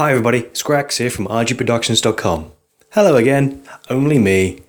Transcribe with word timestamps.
Hi 0.00 0.12
everybody, 0.12 0.44
Scrax 0.54 0.96
here 0.96 1.10
from 1.10 1.26
RGProductions.com. 1.26 2.52
Hello 2.92 3.16
again, 3.16 3.62
only 3.90 4.18
me. 4.18 4.60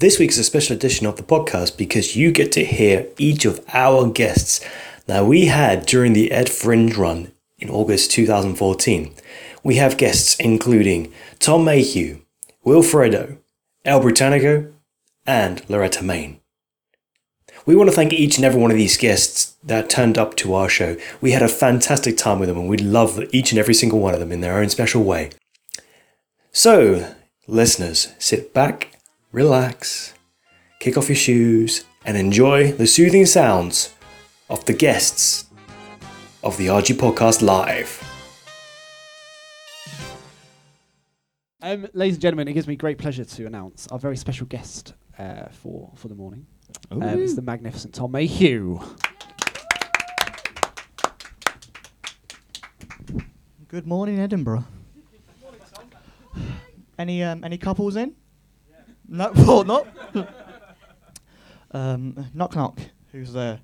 This 0.00 0.18
week's 0.18 0.36
a 0.36 0.44
special 0.44 0.76
edition 0.76 1.06
of 1.06 1.16
the 1.16 1.22
podcast 1.22 1.78
because 1.78 2.14
you 2.14 2.30
get 2.30 2.52
to 2.52 2.62
hear 2.62 3.06
each 3.16 3.46
of 3.46 3.64
our 3.72 4.06
guests 4.06 4.60
that 5.06 5.24
we 5.24 5.46
had 5.46 5.86
during 5.86 6.12
the 6.12 6.30
Ed 6.30 6.50
Fringe 6.50 6.94
run 6.94 7.32
in 7.58 7.70
August 7.70 8.10
2014. 8.10 9.14
We 9.64 9.76
have 9.76 9.96
guests 9.96 10.36
including 10.38 11.10
Tom 11.38 11.64
Mayhew, 11.64 12.18
Wilfredo, 12.62 13.38
El 13.86 14.02
Britannico, 14.02 14.74
and 15.24 15.62
Loretta 15.70 16.04
Main. 16.04 16.40
We 17.66 17.74
want 17.74 17.90
to 17.90 17.96
thank 17.96 18.12
each 18.12 18.36
and 18.36 18.44
every 18.44 18.60
one 18.60 18.70
of 18.70 18.76
these 18.76 18.96
guests 18.96 19.56
that 19.64 19.90
turned 19.90 20.16
up 20.16 20.36
to 20.36 20.54
our 20.54 20.68
show. 20.68 20.96
We 21.20 21.32
had 21.32 21.42
a 21.42 21.48
fantastic 21.48 22.16
time 22.16 22.38
with 22.38 22.48
them 22.48 22.58
and 22.58 22.68
we 22.68 22.76
love 22.76 23.20
each 23.32 23.50
and 23.50 23.58
every 23.58 23.74
single 23.74 23.98
one 23.98 24.14
of 24.14 24.20
them 24.20 24.30
in 24.30 24.40
their 24.40 24.58
own 24.58 24.68
special 24.68 25.02
way. 25.02 25.30
So, 26.52 27.12
listeners, 27.48 28.14
sit 28.20 28.54
back, 28.54 29.00
relax, 29.32 30.14
kick 30.78 30.96
off 30.96 31.08
your 31.08 31.16
shoes, 31.16 31.84
and 32.04 32.16
enjoy 32.16 32.70
the 32.70 32.86
soothing 32.86 33.26
sounds 33.26 33.92
of 34.48 34.64
the 34.66 34.72
guests 34.72 35.46
of 36.44 36.56
the 36.58 36.68
RG 36.68 36.94
Podcast 36.94 37.42
Live. 37.42 38.00
Um, 41.60 41.88
ladies 41.94 42.14
and 42.14 42.22
gentlemen, 42.22 42.46
it 42.46 42.52
gives 42.52 42.68
me 42.68 42.76
great 42.76 42.98
pleasure 42.98 43.24
to 43.24 43.46
announce 43.46 43.88
our 43.88 43.98
very 43.98 44.16
special 44.16 44.46
guest 44.46 44.94
uh, 45.18 45.48
for 45.50 45.90
for 45.96 46.06
the 46.06 46.14
morning. 46.14 46.46
Um, 46.90 47.02
it's 47.02 47.34
the 47.34 47.42
magnificent 47.42 47.94
Tom 47.94 48.12
Mayhew. 48.12 48.80
Good 53.68 53.86
morning, 53.86 54.20
Edinburgh. 54.20 54.64
Any 56.98 57.22
um, 57.22 57.44
any 57.44 57.58
couples 57.58 57.96
in? 57.96 58.14
No, 59.08 59.32
well, 59.34 59.64
not. 59.64 59.86
um, 61.72 62.26
knock 62.32 62.56
knock. 62.56 62.78
Who's 63.12 63.32
there? 63.32 63.60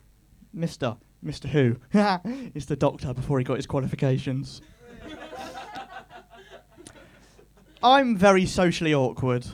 Mister. 0.52 0.96
Mister 1.22 1.48
Who? 1.48 1.76
It's 2.54 2.66
the 2.66 2.76
doctor 2.76 3.14
before 3.14 3.38
he 3.38 3.44
got 3.44 3.56
his 3.56 3.66
qualifications. 3.66 4.60
I'm 7.82 8.16
very 8.16 8.44
socially 8.46 8.92
awkward. 8.92 9.46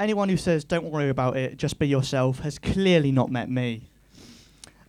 Anyone 0.00 0.30
who 0.30 0.38
says 0.38 0.64
don't 0.64 0.86
worry 0.86 1.10
about 1.10 1.36
it, 1.36 1.58
just 1.58 1.78
be 1.78 1.86
yourself, 1.86 2.38
has 2.40 2.58
clearly 2.58 3.12
not 3.12 3.30
met 3.30 3.50
me. 3.50 3.82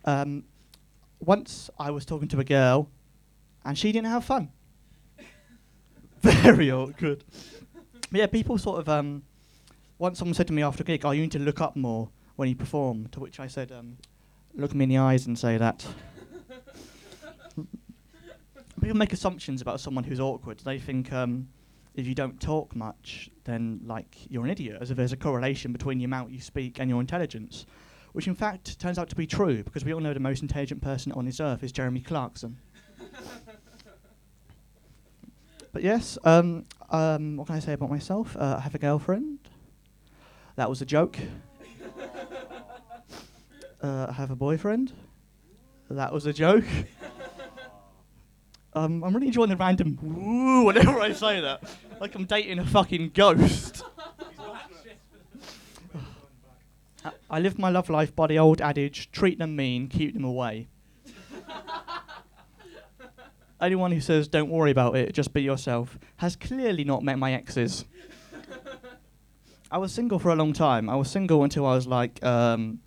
Um, 0.06 0.44
once 1.20 1.68
I 1.78 1.90
was 1.90 2.06
talking 2.06 2.28
to 2.28 2.40
a 2.40 2.44
girl, 2.44 2.88
and 3.62 3.76
she 3.76 3.92
didn't 3.92 4.08
have 4.08 4.24
fun. 4.24 4.50
Very 6.22 6.72
awkward. 6.72 7.24
But 8.10 8.20
yeah, 8.20 8.26
people 8.26 8.56
sort 8.56 8.80
of. 8.80 8.88
Um, 8.88 9.22
once 9.98 10.18
someone 10.18 10.32
said 10.34 10.46
to 10.46 10.54
me 10.54 10.62
after 10.62 10.82
a 10.82 10.86
gig, 10.86 11.04
"Oh, 11.04 11.10
you 11.10 11.20
need 11.20 11.32
to 11.32 11.38
look 11.38 11.60
up 11.60 11.76
more 11.76 12.08
when 12.36 12.48
you 12.48 12.56
perform." 12.56 13.08
To 13.08 13.20
which 13.20 13.38
I 13.38 13.48
said, 13.48 13.70
um, 13.70 13.98
"Look 14.54 14.74
me 14.74 14.84
in 14.84 14.88
the 14.88 14.96
eyes 14.96 15.26
and 15.26 15.38
say 15.38 15.58
that." 15.58 15.86
people 18.80 18.96
make 18.96 19.12
assumptions 19.12 19.60
about 19.60 19.78
someone 19.78 20.04
who's 20.04 20.20
awkward. 20.20 20.58
They 20.60 20.78
think 20.78 21.12
um, 21.12 21.48
if 21.94 22.06
you 22.06 22.14
don't 22.14 22.40
talk 22.40 22.74
much, 22.74 23.30
then 23.44 23.80
like 23.84 24.16
you're 24.28 24.44
an 24.44 24.50
idiot, 24.50 24.78
as 24.80 24.90
if 24.90 24.96
there's 24.96 25.12
a 25.12 25.16
correlation 25.16 25.72
between 25.72 25.98
the 25.98 26.04
amount 26.04 26.30
you 26.30 26.40
speak 26.40 26.80
and 26.80 26.88
your 26.88 27.00
intelligence, 27.00 27.66
which 28.12 28.26
in 28.26 28.34
fact 28.34 28.78
turns 28.78 28.98
out 28.98 29.08
to 29.10 29.16
be 29.16 29.26
true 29.26 29.62
because 29.62 29.84
we 29.84 29.92
all 29.92 30.00
know 30.00 30.14
the 30.14 30.20
most 30.20 30.42
intelligent 30.42 30.80
person 30.80 31.12
on 31.12 31.26
this 31.26 31.40
earth 31.40 31.62
is 31.62 31.72
Jeremy 31.72 32.00
Clarkson. 32.00 32.56
but 35.72 35.82
yes, 35.82 36.16
um, 36.24 36.64
um, 36.90 37.36
what 37.36 37.46
can 37.46 37.56
I 37.56 37.60
say 37.60 37.74
about 37.74 37.90
myself? 37.90 38.36
Uh, 38.36 38.56
I 38.58 38.60
have 38.60 38.74
a 38.74 38.78
girlfriend. 38.78 39.38
That 40.56 40.68
was 40.68 40.82
a 40.82 40.86
joke. 40.86 41.18
uh, 43.82 44.06
I 44.08 44.12
have 44.12 44.30
a 44.30 44.36
boyfriend. 44.36 44.92
That 45.90 46.12
was 46.12 46.26
a 46.26 46.32
joke. 46.32 46.64
Um, 48.74 49.04
I'm 49.04 49.12
really 49.14 49.26
enjoying 49.26 49.50
the 49.50 49.56
random 49.56 49.98
woo 50.02 50.64
whenever 50.66 50.98
I 51.00 51.12
say 51.12 51.40
that. 51.40 51.62
Like 52.00 52.14
I'm 52.14 52.24
dating 52.24 52.58
a 52.58 52.66
fucking 52.66 53.10
ghost. 53.14 53.84
I- 57.04 57.10
I 57.30 57.40
live 57.40 57.58
my 57.58 57.68
love 57.68 57.90
life 57.90 58.14
by 58.14 58.26
the 58.28 58.38
old 58.38 58.60
adage 58.60 59.10
treat 59.10 59.38
them 59.38 59.56
mean, 59.56 59.88
keep 59.88 60.14
them 60.14 60.24
away. 60.24 60.68
Anyone 63.60 63.92
who 63.92 64.00
says 64.00 64.26
don't 64.26 64.50
worry 64.50 64.70
about 64.72 64.96
it, 64.96 65.12
just 65.14 65.32
be 65.32 65.40
yourself, 65.42 65.96
has 66.16 66.34
clearly 66.34 66.82
not 66.84 67.02
met 67.04 67.16
my 67.18 67.32
exes. 67.32 67.84
I 69.70 69.78
was 69.78 69.92
single 69.92 70.18
for 70.18 70.30
a 70.30 70.34
long 70.34 70.52
time. 70.52 70.90
I 70.90 70.96
was 70.96 71.08
single 71.10 71.44
until 71.44 71.64
I 71.66 71.74
was 71.74 71.86
like 71.86 72.22
um, 72.24 72.80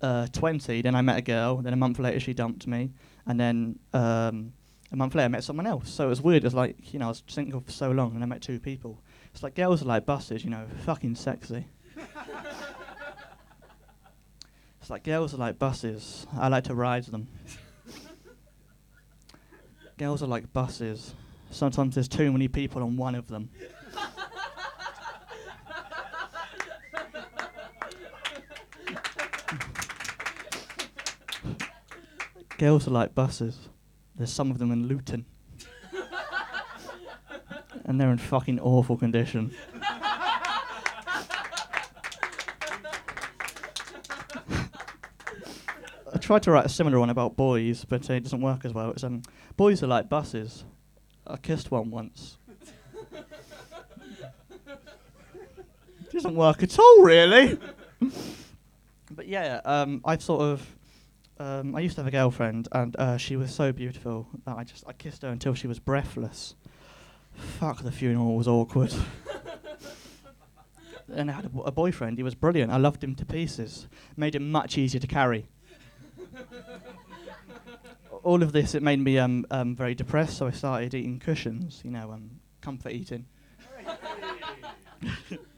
uh, 0.00 0.26
20. 0.32 0.80
Then 0.82 0.94
I 0.94 1.02
met 1.02 1.18
a 1.18 1.22
girl. 1.22 1.56
Then 1.58 1.72
a 1.72 1.76
month 1.76 1.98
later, 1.98 2.18
she 2.20 2.32
dumped 2.34 2.66
me. 2.66 2.90
And 3.26 3.38
then 3.38 3.78
um, 3.92 4.52
a 4.94 4.96
month 4.96 5.14
later, 5.16 5.24
I 5.24 5.28
met 5.28 5.42
someone 5.42 5.66
else. 5.66 5.90
So 5.90 6.06
it 6.06 6.08
was 6.08 6.22
weird. 6.22 6.44
It 6.44 6.46
was 6.46 6.54
like, 6.54 6.94
you 6.94 7.00
know, 7.00 7.06
I 7.06 7.08
was 7.08 7.24
single 7.26 7.60
for 7.60 7.72
so 7.72 7.90
long 7.90 8.14
and 8.14 8.22
I 8.22 8.26
met 8.26 8.40
two 8.40 8.60
people. 8.60 9.02
It's 9.32 9.42
like 9.42 9.56
girls 9.56 9.82
are 9.82 9.86
like 9.86 10.06
buses, 10.06 10.44
you 10.44 10.50
know, 10.50 10.66
fucking 10.84 11.16
sexy. 11.16 11.66
it's 14.80 14.88
like 14.88 15.02
girls 15.02 15.34
are 15.34 15.38
like 15.38 15.58
buses. 15.58 16.28
I 16.38 16.46
like 16.46 16.62
to 16.64 16.76
ride 16.76 17.06
them. 17.06 17.26
girls 19.98 20.22
are 20.22 20.28
like 20.28 20.52
buses. 20.52 21.12
Sometimes 21.50 21.96
there's 21.96 22.06
too 22.06 22.30
many 22.30 22.46
people 22.46 22.84
on 22.84 22.96
one 22.96 23.16
of 23.16 23.26
them. 23.26 23.50
girls 32.58 32.86
are 32.86 32.92
like 32.92 33.12
buses. 33.12 33.70
There's 34.16 34.32
some 34.32 34.50
of 34.50 34.58
them 34.58 34.70
in 34.70 34.86
Luton. 34.86 35.26
and 37.84 38.00
they're 38.00 38.10
in 38.10 38.18
fucking 38.18 38.60
awful 38.60 38.96
condition. 38.96 39.54
I 46.12 46.18
tried 46.20 46.44
to 46.44 46.52
write 46.52 46.66
a 46.66 46.68
similar 46.68 47.00
one 47.00 47.10
about 47.10 47.36
boys, 47.36 47.84
but 47.84 48.08
uh, 48.08 48.14
it 48.14 48.22
doesn't 48.22 48.40
work 48.40 48.64
as 48.64 48.72
well. 48.72 48.90
It's 48.90 49.02
um, 49.02 49.22
boys 49.56 49.82
are 49.82 49.88
like 49.88 50.08
buses. 50.08 50.64
I 51.26 51.36
kissed 51.36 51.72
one 51.72 51.90
once. 51.90 52.38
doesn't 56.12 56.36
work 56.36 56.62
at 56.62 56.78
all, 56.78 57.02
really. 57.02 57.58
but 59.10 59.26
yeah, 59.26 59.60
um, 59.64 60.00
I've 60.04 60.22
sort 60.22 60.42
of 60.42 60.64
um, 61.38 61.74
I 61.74 61.80
used 61.80 61.96
to 61.96 62.02
have 62.02 62.06
a 62.06 62.12
girlfriend, 62.12 62.68
and 62.72 62.94
uh, 62.96 63.16
she 63.16 63.36
was 63.36 63.52
so 63.54 63.72
beautiful 63.72 64.28
that 64.46 64.56
I 64.56 64.64
just 64.64 64.84
I 64.86 64.92
kissed 64.92 65.22
her 65.22 65.28
until 65.28 65.54
she 65.54 65.66
was 65.66 65.78
breathless. 65.78 66.54
Fuck, 67.34 67.82
the 67.82 67.90
funeral 67.90 68.36
was 68.36 68.46
awkward. 68.46 68.94
and 71.12 71.30
I 71.30 71.34
had 71.34 71.50
a, 71.64 71.72
boyfriend. 71.72 72.18
He 72.18 72.22
was 72.22 72.34
brilliant. 72.34 72.70
I 72.72 72.76
loved 72.76 73.02
him 73.02 73.14
to 73.16 73.26
pieces. 73.26 73.88
Made 74.16 74.36
him 74.36 74.50
much 74.50 74.78
easier 74.78 75.00
to 75.00 75.06
carry. 75.06 75.48
All 78.22 78.42
of 78.42 78.52
this 78.52 78.74
it 78.74 78.82
made 78.82 79.00
me 79.00 79.18
um, 79.18 79.44
um, 79.50 79.74
very 79.74 79.94
depressed, 79.94 80.38
so 80.38 80.46
I 80.46 80.52
started 80.52 80.94
eating 80.94 81.18
cushions. 81.18 81.82
You 81.84 81.90
know, 81.90 82.12
um, 82.12 82.30
comfort 82.60 82.92
eating. 82.92 83.26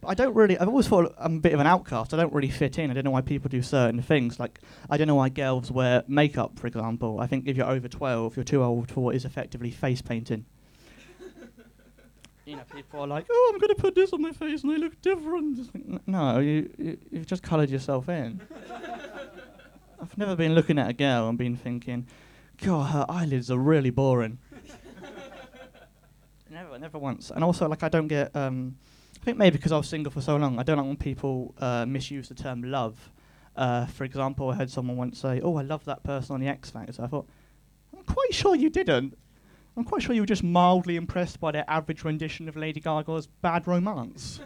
But 0.00 0.08
I 0.08 0.14
don't 0.14 0.34
really. 0.34 0.58
I've 0.58 0.68
always 0.68 0.88
thought 0.88 1.14
I'm 1.18 1.36
a 1.36 1.40
bit 1.40 1.52
of 1.52 1.60
an 1.60 1.66
outcast. 1.66 2.14
I 2.14 2.16
don't 2.16 2.32
really 2.32 2.48
fit 2.48 2.78
in. 2.78 2.90
I 2.90 2.94
don't 2.94 3.04
know 3.04 3.10
why 3.10 3.20
people 3.20 3.48
do 3.48 3.60
certain 3.60 4.00
things. 4.00 4.40
Like 4.40 4.60
I 4.88 4.96
don't 4.96 5.06
know 5.06 5.14
why 5.16 5.28
girls 5.28 5.70
wear 5.70 6.04
makeup, 6.08 6.58
for 6.58 6.66
example. 6.66 7.20
I 7.20 7.26
think 7.26 7.46
if 7.46 7.56
you're 7.56 7.68
over 7.68 7.86
12, 7.86 8.36
you're 8.36 8.44
too 8.44 8.62
old 8.62 8.90
for 8.90 9.00
what 9.00 9.14
is 9.14 9.24
effectively 9.24 9.70
face 9.70 10.00
painting. 10.00 10.46
you 12.46 12.56
know, 12.56 12.62
people 12.74 13.00
are 13.00 13.06
like, 13.06 13.26
"Oh, 13.30 13.50
I'm 13.52 13.60
going 13.60 13.74
to 13.74 13.80
put 13.80 13.94
this 13.94 14.12
on 14.14 14.22
my 14.22 14.32
face 14.32 14.62
and 14.62 14.72
I 14.72 14.76
look 14.76 15.00
different." 15.02 16.08
No, 16.08 16.38
you, 16.38 16.70
you 16.78 16.98
you've 17.10 17.26
just 17.26 17.42
coloured 17.42 17.68
yourself 17.68 18.08
in. 18.08 18.40
I've 20.00 20.16
never 20.16 20.34
been 20.34 20.54
looking 20.54 20.78
at 20.78 20.88
a 20.88 20.94
girl 20.94 21.28
and 21.28 21.36
been 21.36 21.56
thinking, 21.56 22.06
"God, 22.62 22.90
her 22.92 23.04
eyelids 23.06 23.50
are 23.50 23.58
really 23.58 23.90
boring." 23.90 24.38
never, 26.50 26.78
never 26.78 26.98
once. 26.98 27.30
And 27.30 27.44
also, 27.44 27.68
like, 27.68 27.82
I 27.82 27.90
don't 27.90 28.08
get. 28.08 28.34
Um, 28.34 28.76
I 29.20 29.24
think 29.24 29.36
maybe 29.36 29.58
because 29.58 29.72
I 29.72 29.76
was 29.76 29.88
single 29.88 30.10
for 30.10 30.22
so 30.22 30.36
long, 30.36 30.58
I 30.58 30.62
don't 30.62 30.78
like 30.78 30.86
when 30.86 30.96
people 30.96 31.54
uh, 31.58 31.84
misuse 31.86 32.28
the 32.28 32.34
term 32.34 32.62
love. 32.62 33.10
Uh, 33.54 33.84
for 33.86 34.04
example, 34.04 34.48
I 34.48 34.54
heard 34.54 34.70
someone 34.70 34.96
once 34.96 35.18
say, 35.18 35.40
"Oh, 35.42 35.56
I 35.56 35.62
love 35.62 35.84
that 35.84 36.02
person 36.02 36.34
on 36.34 36.40
the 36.40 36.48
X 36.48 36.70
Factor." 36.70 37.02
I 37.02 37.06
thought, 37.06 37.28
I'm 37.96 38.04
quite 38.04 38.32
sure 38.32 38.54
you 38.54 38.70
didn't. 38.70 39.18
I'm 39.76 39.84
quite 39.84 40.02
sure 40.02 40.14
you 40.14 40.22
were 40.22 40.26
just 40.26 40.42
mildly 40.42 40.96
impressed 40.96 41.38
by 41.40 41.52
their 41.52 41.64
average 41.68 42.02
rendition 42.04 42.48
of 42.48 42.56
Lady 42.56 42.80
Gaga's 42.80 43.26
"Bad 43.26 43.66
Romance." 43.66 44.40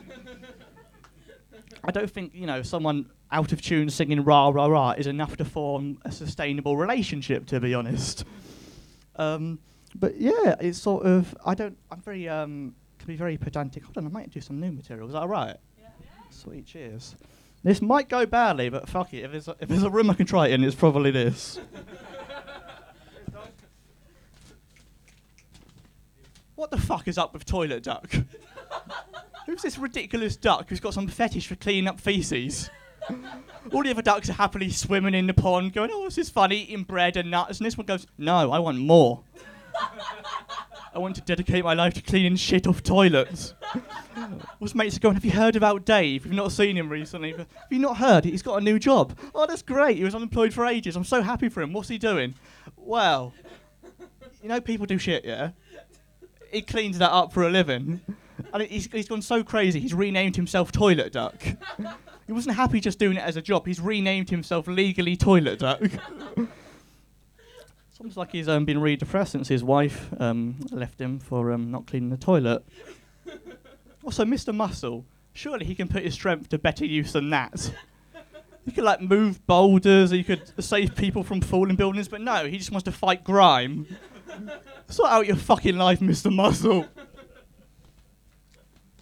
I 1.85 1.91
don't 1.91 2.11
think 2.11 2.32
you 2.35 2.47
know 2.47 2.62
someone 2.62 3.11
out 3.31 3.53
of 3.53 3.62
tune 3.62 3.91
singing 3.91 4.25
"Rah 4.25 4.49
Rah 4.49 4.67
Rah" 4.67 4.93
is 4.93 5.06
enough 5.06 5.37
to 5.37 5.44
form 5.44 5.99
a 6.05 6.11
sustainable 6.11 6.77
relationship. 6.77 7.47
To 7.47 7.61
be 7.61 7.75
honest, 7.75 8.25
um, 9.17 9.61
but 9.94 10.17
yeah, 10.20 10.56
it's 10.61 10.79
sort 10.79 11.06
of. 11.06 11.37
I 11.44 11.55
don't. 11.55 11.77
I'm 11.91 12.00
very 12.00 12.29
um. 12.29 12.75
Can 13.05 13.12
be 13.12 13.19
very 13.19 13.37
pedantic. 13.37 13.85
Hold 13.85 13.99
on, 13.99 14.06
I 14.06 14.09
might 14.09 14.31
do 14.31 14.41
some 14.41 14.59
new 14.59 14.73
material. 14.73 15.06
Is 15.06 15.12
that 15.12 15.21
alright? 15.21 15.59
Yeah. 15.79 15.89
Sweet. 16.31 16.65
Cheers. 16.65 17.17
This 17.62 17.83
might 17.83 18.09
go 18.09 18.25
badly, 18.25 18.71
but 18.71 18.89
fuck 18.89 19.12
it. 19.12 19.25
If 19.25 19.31
there's 19.31 19.47
a, 19.47 19.55
if 19.61 19.69
there's 19.69 19.83
a 19.83 19.91
room 19.91 20.09
I 20.09 20.15
can 20.15 20.25
try 20.25 20.47
it 20.47 20.53
in, 20.53 20.65
it's 20.65 20.75
probably 20.75 21.11
this. 21.11 21.61
what 26.55 26.71
the 26.71 26.79
fuck 26.79 27.06
is 27.06 27.19
up 27.19 27.35
with 27.35 27.45
toilet 27.45 27.83
duck? 27.83 28.11
Who's 29.47 29.61
this 29.61 29.77
ridiculous 29.77 30.37
duck 30.37 30.71
who's 30.71 30.81
got 30.81 30.95
some 30.95 31.06
fetish 31.06 31.47
for 31.47 31.56
cleaning 31.56 31.89
up 31.89 32.01
feces? 32.01 32.71
All 33.71 33.83
the 33.83 33.91
other 33.91 34.01
ducks 34.01 34.31
are 34.31 34.35
happily 34.35 34.71
swimming 34.71 35.12
in 35.12 35.27
the 35.27 35.35
pond, 35.35 35.75
going, 35.75 35.91
"Oh, 35.93 36.06
this 36.06 36.17
is 36.17 36.31
fun, 36.31 36.53
eating 36.53 36.85
bread 36.85 37.19
and 37.19 37.31
nuts," 37.31 37.59
and 37.59 37.67
this 37.67 37.77
one 37.77 37.85
goes, 37.85 38.06
"No, 38.17 38.51
I 38.51 38.59
want 38.59 38.79
more. 38.79 39.25
I 40.94 40.99
want 40.99 41.17
to 41.17 41.23
dedicate 41.23 41.64
my 41.64 41.75
life 41.75 41.94
to 41.94 42.02
cleaning 42.02 42.37
shit 42.37 42.67
off 42.67 42.82
toilets." 42.82 43.55
What's 44.58 44.75
mates 44.75 44.99
going, 44.99 45.14
"Have 45.14 45.25
you 45.25 45.32
heard 45.32 45.56
about 45.56 45.85
Dave? 45.85 46.25
You've 46.25 46.35
not 46.35 46.52
seen 46.52 46.76
him 46.76 46.88
recently. 46.88 47.32
Have 47.32 47.46
you 47.70 47.79
not 47.79 47.96
heard? 47.96 48.25
He's 48.25 48.43
got 48.43 48.61
a 48.61 48.64
new 48.64 48.79
job. 48.79 49.19
Oh, 49.35 49.46
that's 49.46 49.62
great. 49.62 49.96
He 49.96 50.05
was 50.05 50.14
unemployed 50.14 50.55
for 50.55 50.67
ages. 50.67 50.96
I'm 50.96 51.05
so 51.05 51.23
happy 51.23 51.49
for 51.49 51.62
him. 51.62 51.73
What's 51.73 51.88
he 51.88 51.99
doing? 51.99 52.35
Well, 52.76 53.32
you 54.43 54.49
know, 54.49 54.61
people 54.61 54.87
do 54.87 54.99
shit, 54.99 55.25
yeah. 55.25 55.50
He 56.52 56.62
cleans 56.62 56.99
that 56.99 57.11
up 57.11 57.32
for 57.32 57.43
a 57.43 57.50
living." 57.50 58.00
And 58.52 58.62
he's, 58.64 58.91
he's 58.91 59.08
gone 59.08 59.23
so 59.23 59.43
crazy, 59.43 59.81
he's 59.81 59.94
renamed 59.94 60.37
himself 60.37 60.73
Toilet 60.73 61.12
Duck. 61.12 61.41
he 62.26 62.32
wasn't 62.32 62.56
happy 62.56 62.81
just 62.81 62.99
doing 62.99 63.17
it 63.17 63.23
as 63.23 63.37
a 63.37 63.43
job, 63.43 63.67
he's 63.67 63.81
renamed 63.81 64.31
himself 64.31 64.67
legally 64.67 65.17
Toilet 65.17 65.58
Duck. 65.61 65.82
almost 68.00 68.17
like 68.17 68.32
he's 68.32 68.49
um, 68.49 68.64
been 68.64 68.81
really 68.81 68.96
depressed 68.96 69.32
since 69.32 69.49
his 69.49 69.62
wife 69.62 70.08
um, 70.19 70.56
left 70.73 71.00
him 71.00 71.19
for 71.19 71.52
um, 71.52 71.70
not 71.70 71.87
cleaning 71.87 72.11
the 72.11 72.17
toilet. 72.17 72.64
also, 74.05 74.25
Mr. 74.25 74.55
Muscle, 74.55 75.05
surely 75.32 75.64
he 75.64 75.75
can 75.75 75.88
put 75.88 76.02
his 76.02 76.14
strength 76.14 76.49
to 76.49 76.58
better 76.58 76.85
use 76.85 77.12
than 77.12 77.31
that. 77.31 77.73
He 78.64 78.73
could 78.73 78.85
like 78.85 79.00
move 79.00 79.46
boulders, 79.46 80.11
he 80.11 80.25
could 80.25 80.52
save 80.62 80.96
people 80.96 81.23
from 81.23 81.41
falling 81.41 81.76
buildings, 81.76 82.08
but 82.08 82.20
no, 82.20 82.46
he 82.46 82.56
just 82.56 82.70
wants 82.70 82.85
to 82.85 82.93
fight 82.93 83.23
grime. 83.23 83.87
Sort 84.88 85.11
out 85.11 85.26
your 85.26 85.37
fucking 85.37 85.76
life, 85.76 86.00
Mr. 86.00 86.35
Muscle. 86.35 86.87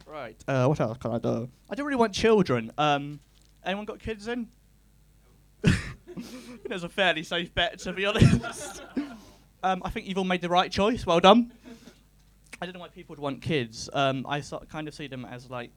Right. 0.06 0.36
Uh, 0.46 0.66
what 0.66 0.80
else 0.80 0.98
can 0.98 1.12
I 1.12 1.18
do? 1.18 1.48
I 1.70 1.74
don't 1.74 1.86
really 1.86 1.98
want 1.98 2.12
children. 2.12 2.70
Um, 2.76 3.20
anyone 3.64 3.86
got 3.86 3.98
kids 3.98 4.28
in? 4.28 4.48
It's 6.64 6.84
a 6.84 6.88
fairly 6.88 7.22
safe 7.22 7.54
bet, 7.54 7.78
to 7.80 7.92
be 7.92 8.06
honest. 8.06 8.82
um, 9.62 9.82
I 9.84 9.90
think 9.90 10.06
you've 10.06 10.16
all 10.16 10.24
made 10.24 10.40
the 10.40 10.48
right 10.48 10.72
choice. 10.72 11.04
Well 11.04 11.20
done. 11.20 11.52
I 12.62 12.64
don't 12.64 12.74
know 12.74 12.80
why 12.80 12.88
people 12.88 13.12
would 13.14 13.20
want 13.20 13.42
kids. 13.42 13.90
Um, 13.92 14.24
I 14.26 14.40
sort 14.40 14.68
kind 14.70 14.88
of 14.88 14.94
see 14.94 15.06
them 15.06 15.26
as 15.26 15.50
like 15.50 15.70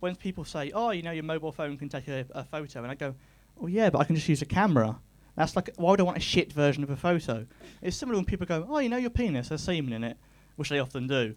when 0.00 0.16
people 0.16 0.44
say, 0.44 0.70
"Oh, 0.74 0.90
you 0.90 1.02
know, 1.02 1.12
your 1.12 1.24
mobile 1.24 1.52
phone 1.52 1.78
can 1.78 1.88
take 1.88 2.08
a, 2.08 2.26
a 2.32 2.44
photo," 2.44 2.82
and 2.82 2.90
I 2.90 2.94
go, 2.94 3.14
"Oh 3.62 3.68
yeah, 3.68 3.88
but 3.88 4.00
I 4.00 4.04
can 4.04 4.16
just 4.16 4.28
use 4.28 4.42
a 4.42 4.46
camera." 4.46 4.98
That's 5.34 5.54
like, 5.54 5.70
why 5.76 5.92
would 5.92 6.00
I 6.00 6.02
want 6.02 6.16
a 6.16 6.20
shit 6.20 6.52
version 6.52 6.82
of 6.82 6.90
a 6.90 6.96
photo? 6.96 7.46
It's 7.80 7.96
similar 7.96 8.18
when 8.18 8.26
people 8.26 8.44
go, 8.44 8.66
"Oh, 8.68 8.80
you 8.80 8.88
know, 8.88 8.96
your 8.96 9.10
penis 9.10 9.48
has 9.48 9.62
semen 9.62 9.92
in 9.92 10.04
it," 10.04 10.18
which 10.56 10.68
they 10.68 10.80
often 10.80 11.06
do. 11.06 11.36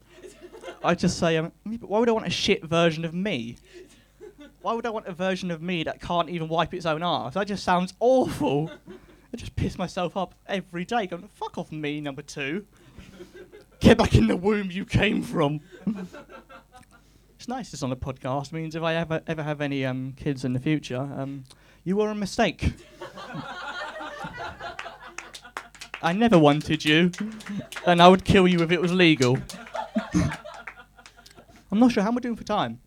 I 0.83 0.95
just 0.95 1.19
say, 1.19 1.37
um, 1.37 1.51
why 1.63 1.99
would 1.99 2.09
I 2.09 2.11
want 2.11 2.27
a 2.27 2.31
shit 2.31 2.63
version 2.65 3.05
of 3.05 3.13
me? 3.13 3.57
Why 4.61 4.73
would 4.73 4.85
I 4.85 4.91
want 4.91 5.07
a 5.07 5.13
version 5.13 5.49
of 5.49 5.61
me 5.61 5.83
that 5.83 5.99
can't 5.99 6.29
even 6.29 6.47
wipe 6.47 6.73
its 6.73 6.85
own 6.85 7.01
arse? 7.01 7.33
That 7.33 7.47
just 7.47 7.63
sounds 7.63 7.93
awful. 7.99 8.69
I 9.33 9.37
just 9.37 9.55
piss 9.55 9.77
myself 9.77 10.15
up 10.15 10.35
every 10.45 10.85
day, 10.85 11.07
going, 11.07 11.27
fuck 11.33 11.57
off 11.57 11.71
me, 11.71 11.99
number 11.99 12.21
two. 12.21 12.67
Get 13.79 13.97
back 13.97 14.13
in 14.13 14.27
the 14.27 14.35
womb 14.35 14.69
you 14.69 14.85
came 14.85 15.23
from. 15.23 15.61
it's 17.35 17.47
nice 17.47 17.71
this 17.71 17.81
on 17.81 17.91
a 17.91 17.95
podcast. 17.95 18.51
means 18.51 18.75
if 18.75 18.83
I 18.83 18.93
ever 18.95 19.23
ever 19.25 19.41
have 19.41 19.61
any 19.61 19.83
um, 19.83 20.13
kids 20.15 20.45
in 20.45 20.53
the 20.53 20.59
future, 20.59 21.09
um, 21.17 21.45
you 21.83 21.95
were 21.97 22.11
a 22.11 22.15
mistake. 22.15 22.73
I 26.03 26.13
never 26.13 26.37
wanted 26.37 26.85
you, 26.85 27.11
and 27.87 28.01
I 28.01 28.07
would 28.07 28.23
kill 28.23 28.47
you 28.47 28.61
if 28.61 28.71
it 28.71 28.81
was 28.81 28.91
legal. 28.91 29.39
I'm 31.71 31.79
not 31.79 31.91
sure 31.91 32.03
how 32.03 32.09
am 32.09 32.17
I 32.17 32.21
doing 32.21 32.35
for 32.35 32.43
time. 32.43 32.79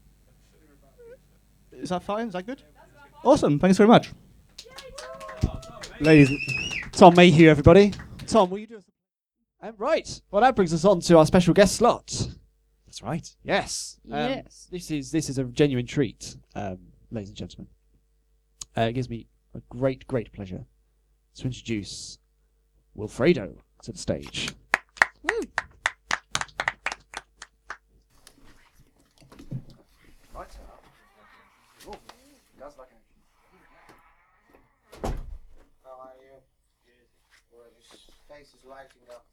Is 1.84 1.90
that 1.90 2.02
fine? 2.02 2.28
Is 2.28 2.32
that 2.32 2.46
good? 2.46 2.62
Awesome. 3.22 3.58
Thanks 3.58 3.76
very 3.76 3.88
much. 3.88 4.10
Ladies, 6.00 6.30
Tom 6.92 7.14
Mayhew, 7.14 7.50
everybody. 7.50 7.92
Tom, 8.26 8.48
will 8.48 8.58
you 8.58 8.66
do 8.66 8.78
us? 8.78 8.84
Um, 9.60 9.74
right. 9.76 10.22
Well, 10.30 10.40
that 10.40 10.56
brings 10.56 10.72
us 10.72 10.86
on 10.86 11.00
to 11.00 11.18
our 11.18 11.26
special 11.26 11.52
guest 11.52 11.76
slot. 11.76 12.06
That's 12.86 13.02
right. 13.02 13.28
Yes. 13.44 13.98
Um, 14.10 14.30
Yes. 14.30 14.66
This 14.70 14.90
is 14.90 15.10
this 15.10 15.28
is 15.28 15.36
a 15.36 15.44
genuine 15.44 15.86
treat, 15.86 16.36
um, 16.54 16.78
ladies 17.10 17.28
and 17.28 17.36
gentlemen. 17.36 17.68
Uh, 18.74 18.82
it 18.82 18.94
gives 18.94 19.10
me 19.10 19.26
a 19.54 19.60
great, 19.68 20.06
great 20.06 20.32
pleasure 20.32 20.64
to 21.36 21.44
introduce 21.44 22.18
Wilfredo 22.96 23.56
to 23.82 23.92
the 23.92 23.98
stage. 23.98 24.54
How 31.84 31.90
are 36.00 36.16
you? 36.16 36.40
Well, 37.52 37.68
his 37.76 38.08
face 38.26 38.54
is 38.54 38.64
lighting 38.64 39.04
up. 39.10 39.26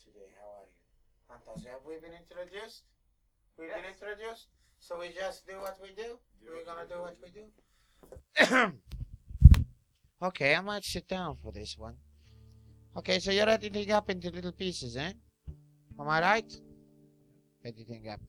Today, 0.00 0.32
how 0.40 0.48
are 0.48 1.58
you? 1.60 1.68
Have 1.68 1.84
we 1.86 1.94
been 2.00 2.16
introduced? 2.16 2.84
We've 3.58 3.68
been 3.68 3.84
introduced? 3.84 4.48
So 4.78 4.98
we 4.98 5.08
just 5.08 5.46
do 5.46 5.60
what 5.60 5.76
we 5.82 5.88
do? 5.88 6.18
We're 6.42 6.64
gonna 6.64 6.88
do 6.88 7.00
what 7.02 7.16
we 7.20 7.28
do? 7.30 7.44
okay, 10.22 10.54
I 10.54 10.60
might 10.62 10.84
sit 10.84 11.06
down 11.06 11.36
for 11.36 11.52
this 11.52 11.76
one. 11.76 11.96
Okay, 12.96 13.18
so 13.18 13.30
you're 13.30 13.48
editing 13.48 13.90
up 13.92 14.08
into 14.08 14.30
little 14.30 14.52
pieces, 14.52 14.96
eh? 14.96 15.12
Am 16.00 16.08
I 16.08 16.20
right? 16.20 16.60
Editing 17.62 18.08
up. 18.08 18.20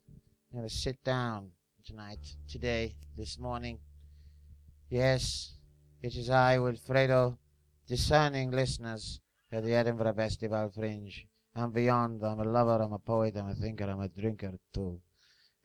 I'm 0.52 0.60
gonna 0.60 0.70
sit 0.70 1.02
down 1.02 1.52
tonight, 1.86 2.36
today, 2.50 2.96
this 3.16 3.38
morning. 3.38 3.78
Yes, 4.90 5.54
it 6.02 6.16
is 6.16 6.32
I, 6.32 6.58
Wilfredo, 6.58 7.38
discerning 7.88 8.50
listeners 8.50 9.22
at 9.52 9.64
the 9.64 9.74
Edinburgh 9.74 10.16
Festival 10.16 10.72
Fringe. 10.74 11.28
And 11.54 11.72
beyond, 11.72 12.24
I'm 12.24 12.40
a 12.40 12.44
lover, 12.44 12.82
I'm 12.82 12.94
a 12.94 13.00
poet, 13.00 13.38
I'm 13.38 13.50
a 13.50 13.54
thinker, 13.54 13.86
I'm 13.86 14.02
a 14.02 14.08
drinker 14.08 14.54
too. 14.74 15.00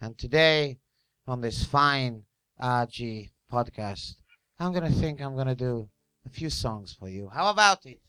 And 0.00 0.16
today, 0.18 0.78
on 1.26 1.40
this 1.40 1.64
fine 1.64 2.22
RG 2.60 3.30
podcast, 3.50 4.16
I'm 4.58 4.74
gonna 4.74 4.90
think 4.90 5.22
I'm 5.22 5.36
gonna 5.36 5.54
do 5.54 5.88
a 6.26 6.28
few 6.28 6.50
songs 6.50 6.92
for 6.92 7.08
you. 7.08 7.30
How 7.32 7.50
about 7.50 7.86
it? 7.86 8.00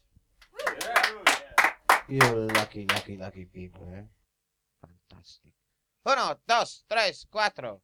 You 2.09 2.19
lucky, 2.19 2.85
lucky, 2.89 3.15
lucky 3.15 3.45
people, 3.45 3.87
eh? 3.95 4.03
Fantastic. 4.81 5.53
Uno, 6.03 6.39
dos, 6.47 6.83
tres, 6.87 7.27
cuatro. 7.29 7.83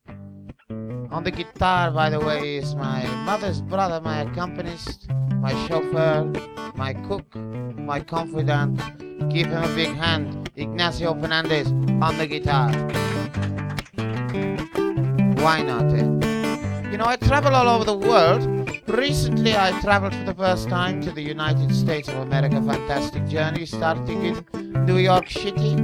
On 1.10 1.24
the 1.24 1.32
guitar, 1.32 1.90
by 1.92 2.10
the 2.10 2.20
way, 2.20 2.58
is 2.58 2.76
my 2.76 3.06
mother's 3.26 3.62
brother, 3.62 4.02
my 4.02 4.22
accompanist, 4.22 5.10
my 5.36 5.54
chauffeur, 5.68 6.32
my 6.76 6.94
cook, 6.94 7.34
my 7.36 8.00
confidant. 8.00 8.78
Give 9.32 9.48
him 9.48 9.64
a 9.64 9.76
big 9.76 9.96
hand. 9.96 10.50
Ignacio 10.56 11.14
Fernandez 11.14 11.68
on 12.02 12.18
the 12.18 12.28
guitar. 12.28 12.72
Why 15.42 15.62
not, 15.62 15.86
eh? 15.94 16.92
You 16.92 16.98
know, 16.98 17.06
I 17.06 17.16
travel 17.16 17.56
all 17.56 17.70
over 17.70 17.86
the 17.86 17.98
world. 17.98 18.46
Recently, 18.88 19.56
I 19.56 19.80
traveled 19.82 20.14
for 20.14 20.24
the 20.24 20.34
first 20.34 20.68
time 20.68 21.02
to 21.02 21.12
the 21.12 21.22
United 21.22 21.74
States 21.74 22.10
of 22.10 22.16
America. 22.16 22.62
Fantastic 22.62 23.26
journey, 23.28 23.66
starting 23.66 24.26
in 24.26 24.86
New 24.86 24.98
York 24.98 25.30
City, 25.30 25.76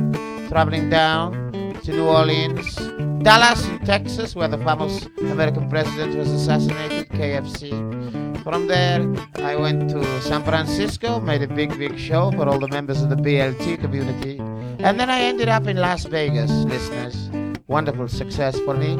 traveling 0.49 0.89
down 0.89 1.51
to 1.83 1.91
New 1.91 2.07
Orleans, 2.07 2.75
Dallas 3.23 3.65
in 3.69 3.79
Texas, 3.85 4.35
where 4.35 4.49
the 4.49 4.57
famous 4.57 5.07
American 5.17 5.69
president 5.69 6.17
was 6.17 6.29
assassinated, 6.29 7.07
KFC. 7.07 7.71
From 8.43 8.67
there, 8.67 9.01
I 9.35 9.55
went 9.55 9.89
to 9.91 10.21
San 10.21 10.43
Francisco, 10.43 11.21
made 11.21 11.41
a 11.41 11.47
big, 11.47 11.77
big 11.77 11.97
show 11.97 12.31
for 12.31 12.49
all 12.49 12.59
the 12.59 12.67
members 12.67 13.01
of 13.01 13.09
the 13.09 13.15
BLT 13.15 13.79
community. 13.79 14.39
And 14.79 14.99
then 14.99 15.09
I 15.09 15.21
ended 15.21 15.47
up 15.47 15.67
in 15.67 15.77
Las 15.77 16.03
Vegas, 16.03 16.51
listeners. 16.65 17.29
Wonderful 17.67 18.09
success 18.09 18.59
for 18.59 18.73
me, 18.73 18.97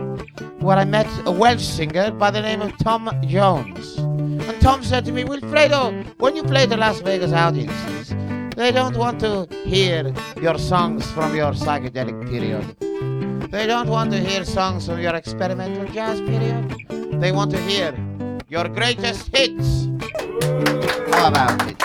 where 0.61 0.77
I 0.77 0.85
met 0.85 1.07
a 1.25 1.31
Welsh 1.31 1.65
singer 1.65 2.09
by 2.11 2.31
the 2.31 2.41
name 2.41 2.61
of 2.61 2.77
Tom 2.77 3.11
Jones. 3.27 3.97
And 3.97 4.61
Tom 4.61 4.83
said 4.83 5.03
to 5.03 5.11
me, 5.11 5.25
Wilfredo, 5.25 6.17
when 6.19 6.37
you 6.37 6.43
play 6.43 6.65
the 6.65 6.77
Las 6.77 7.01
Vegas 7.01 7.33
audiences, 7.33 8.15
they 8.55 8.71
don't 8.71 8.95
want 8.95 9.19
to 9.19 9.47
hear 9.65 10.13
your 10.41 10.57
songs 10.57 11.11
from 11.11 11.35
your 11.35 11.51
psychedelic 11.51 12.29
period. 12.29 12.92
They 13.53 13.67
don't 13.67 13.87
want 13.87 14.11
to 14.13 14.19
hear 14.19 14.43
songs 14.45 14.87
from 14.87 14.99
your 14.99 15.13
experimental 15.13 15.85
jazz 15.93 16.19
period. 16.19 16.75
They 17.21 17.31
want 17.31 17.51
to 17.51 17.61
hear 17.61 17.93
your 18.49 18.67
greatest 18.67 19.27
hits. 19.27 19.89
How 21.13 21.27
about 21.27 21.61
it? 21.69 21.79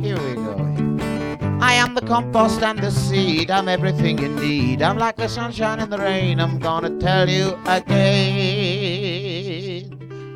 Here 0.00 0.16
we 0.16 0.34
go. 0.36 0.56
I 1.60 1.74
am 1.74 1.94
the 1.94 2.00
compost 2.00 2.62
and 2.62 2.78
the 2.78 2.90
seed. 2.90 3.50
I'm 3.50 3.68
everything 3.68 4.16
you 4.16 4.30
need. 4.30 4.80
I'm 4.80 4.96
like 4.96 5.16
the 5.16 5.28
sunshine 5.28 5.78
and 5.78 5.92
the 5.92 5.98
rain. 5.98 6.40
I'm 6.40 6.58
gonna 6.58 6.98
tell 6.98 7.28
you 7.28 7.58
again. 7.66 8.00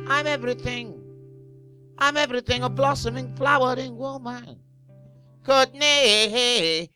I'm 0.07 0.27
everything. 0.27 1.01
I'm 1.97 2.15
everything 2.15 2.61
a 2.61 2.69
blossoming, 2.69 3.33
flowering 3.35 3.97
woman 3.97 4.59
could 5.43 5.73
need. 5.73 6.91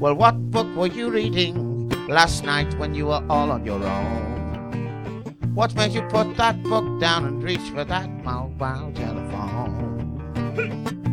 Well, 0.00 0.14
what 0.14 0.52
book 0.52 0.68
were 0.76 0.86
you 0.86 1.10
reading 1.10 1.88
last 2.06 2.44
night 2.44 2.72
when 2.78 2.94
you 2.94 3.06
were 3.06 3.24
all 3.28 3.50
on 3.50 3.66
your 3.66 3.82
own? 3.82 5.34
What 5.56 5.74
made 5.74 5.90
you 5.90 6.02
put 6.02 6.36
that 6.36 6.62
book 6.62 7.00
down 7.00 7.24
and 7.24 7.42
reach 7.42 7.68
for 7.74 7.82
that 7.84 8.08
mobile 8.22 8.92
telephone? 8.94 10.18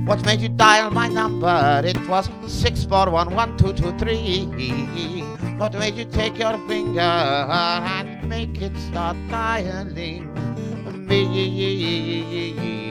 What 0.06 0.24
made 0.24 0.39
you 0.39 0.50
dial 0.50 0.92
my 0.92 1.08
number? 1.08 1.82
It 1.84 1.98
was 2.08 2.30
six 2.46 2.84
four 2.86 3.10
one 3.10 3.34
one 3.34 3.58
two 3.58 3.74
two 3.74 3.98
three. 3.98 4.46
What 5.58 5.74
made 5.74 5.96
you 5.96 6.06
take 6.06 6.38
your 6.38 6.56
finger 6.68 7.00
and 7.00 8.30
make 8.30 8.62
it 8.62 8.77
start 8.77 9.18
dialing 9.32 10.32
me? 11.08 12.85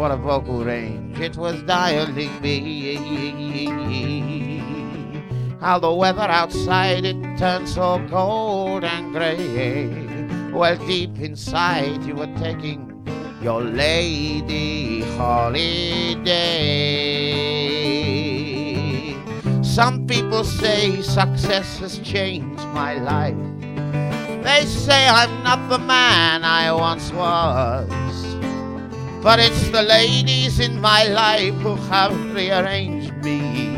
What 0.00 0.12
a 0.12 0.16
vocal 0.16 0.64
range. 0.64 1.20
It 1.20 1.36
was 1.36 1.62
dialing 1.64 2.40
me. 2.40 2.96
How 5.60 5.78
the 5.78 5.92
weather 5.92 6.22
outside 6.22 7.04
it 7.04 7.20
turned 7.36 7.68
so 7.68 8.02
cold 8.08 8.82
and 8.82 9.12
gray. 9.12 10.50
Well, 10.54 10.78
deep 10.86 11.18
inside 11.18 12.02
you 12.04 12.14
were 12.14 12.34
taking 12.38 13.04
your 13.42 13.60
lady 13.60 15.02
holiday. 15.18 16.22
Some 19.62 20.06
people 20.06 20.44
say 20.44 21.02
success 21.02 21.78
has 21.80 21.98
changed 21.98 22.64
my 22.68 22.94
life. 22.94 23.36
They 24.44 24.64
say 24.64 25.08
I'm 25.08 25.42
not 25.44 25.68
the 25.68 25.78
man 25.78 26.42
I 26.42 26.72
once 26.72 27.12
was. 27.12 27.99
But 29.22 29.38
it's 29.38 29.68
the 29.68 29.82
ladies 29.82 30.60
in 30.60 30.80
my 30.80 31.04
life 31.04 31.52
who 31.56 31.74
have 31.92 32.34
rearranged 32.34 33.12
me. 33.22 33.76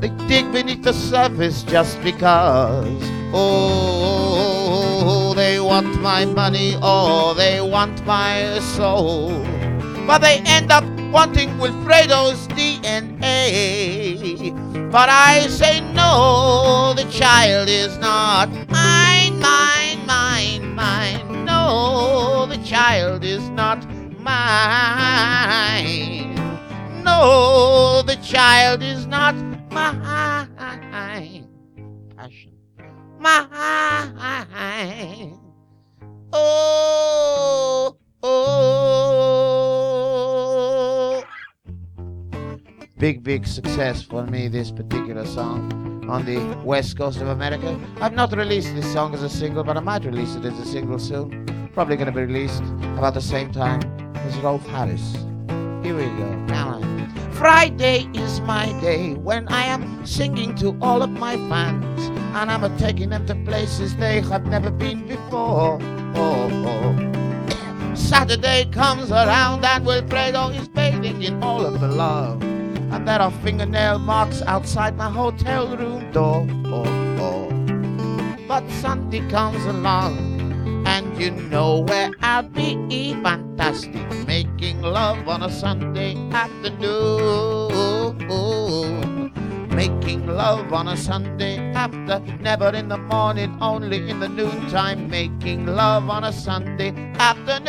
They 0.00 0.10
dig 0.28 0.52
beneath 0.52 0.82
the 0.82 0.92
surface 0.92 1.62
just 1.62 1.98
because. 2.02 3.02
Oh, 3.32 5.32
they 5.34 5.58
want 5.60 5.98
my 6.02 6.26
money 6.26 6.76
or 6.82 7.34
they 7.34 7.62
want 7.62 8.04
my 8.04 8.58
soul. 8.76 9.30
But 10.06 10.18
they 10.18 10.42
end 10.44 10.70
up 10.70 10.84
wanting 11.10 11.48
Wilfredo's 11.58 12.46
DNA. 12.48 14.52
But 14.92 15.08
I 15.08 15.46
say 15.48 15.80
no, 15.92 16.92
the 16.94 17.04
child 17.10 17.68
is 17.68 17.96
not 17.98 18.48
mine, 18.68 19.07
child 22.88 23.22
is 23.22 23.50
not 23.50 23.84
mine. 24.18 24.64
No, 27.04 28.00
the 28.00 28.16
child 28.16 28.82
is 28.82 29.06
not 29.06 29.34
mine. 29.70 31.46
Passion. 32.16 32.54
Mine. 33.18 33.50
Oh, 36.32 37.98
oh. 38.22 38.42
Big, 42.96 43.22
big 43.22 43.46
success 43.46 44.02
for 44.02 44.24
me, 44.26 44.48
this 44.48 44.70
particular 44.70 45.26
song 45.26 45.70
on 46.08 46.24
the 46.24 46.38
west 46.64 46.96
coast 46.96 47.20
of 47.20 47.28
America. 47.28 47.78
I've 48.00 48.14
not 48.14 48.34
released 48.34 48.74
this 48.74 48.90
song 48.90 49.12
as 49.12 49.22
a 49.22 49.28
single, 49.28 49.62
but 49.62 49.76
I 49.76 49.80
might 49.80 50.06
release 50.06 50.34
it 50.36 50.46
as 50.46 50.58
a 50.58 50.64
single 50.64 50.98
soon. 50.98 51.57
Probably 51.78 51.94
going 51.94 52.06
to 52.06 52.12
be 52.12 52.22
released 52.22 52.64
about 52.98 53.14
the 53.14 53.20
same 53.20 53.52
time 53.52 53.80
as 54.26 54.36
Rolf 54.38 54.66
Harris. 54.66 55.12
Here 55.84 55.94
we 55.94 56.06
go. 56.18 57.28
Friday 57.30 58.08
is 58.14 58.40
my 58.40 58.66
day 58.80 59.14
when 59.14 59.46
I 59.46 59.66
am 59.66 60.04
singing 60.04 60.56
to 60.56 60.76
all 60.82 61.02
of 61.02 61.10
my 61.10 61.36
fans, 61.48 62.02
and 62.34 62.50
I'm 62.50 62.76
taking 62.78 63.10
them 63.10 63.26
to 63.26 63.36
places 63.44 63.94
they 63.94 64.20
have 64.22 64.44
never 64.46 64.72
been 64.72 65.06
before. 65.06 65.78
Oh, 66.16 66.50
oh. 66.66 67.94
Saturday 67.94 68.64
comes 68.72 69.12
around 69.12 69.64
and 69.64 69.86
Wilfredo 69.86 70.60
is 70.60 70.66
bathing 70.66 71.22
in 71.22 71.40
all 71.44 71.64
of 71.64 71.78
the 71.78 71.86
love, 71.86 72.42
and 72.42 73.06
there 73.06 73.22
are 73.22 73.30
fingernail 73.30 74.00
marks 74.00 74.42
outside 74.42 74.96
my 74.96 75.08
hotel 75.08 75.76
room 75.76 76.10
door. 76.10 76.44
Oh, 76.64 76.82
oh. 77.20 78.36
But 78.48 78.68
Sunday 78.68 79.20
comes 79.30 79.64
along. 79.64 80.27
And 80.98 81.14
you 81.16 81.30
know 81.30 81.86
where 81.86 82.10
I'll 82.22 82.42
be 82.42 83.14
fantastic, 83.22 83.94
making 84.26 84.82
love 84.82 85.28
on 85.28 85.44
a 85.44 85.48
Sunday 85.48 86.16
afternoon. 86.32 87.68
Making 89.70 90.26
love 90.26 90.72
on 90.72 90.88
a 90.88 90.96
Sunday 90.96 91.72
after, 91.72 92.18
never 92.40 92.74
in 92.74 92.88
the 92.88 92.98
morning, 92.98 93.56
only 93.60 94.10
in 94.10 94.18
the 94.18 94.28
noontime. 94.28 95.08
Making 95.08 95.66
love 95.66 96.10
on 96.10 96.24
a 96.24 96.32
Sunday 96.32 96.90
afternoon. 97.14 97.68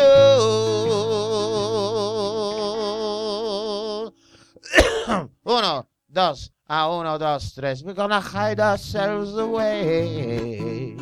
uno, 5.45 5.88
dos, 6.12 6.50
a 6.67 6.89
uno, 6.89 7.19
dos, 7.19 7.53
tres. 7.53 7.83
We're 7.83 7.93
gonna 7.93 8.21
hide 8.21 8.59
ourselves 8.59 9.38
away. 9.38 10.98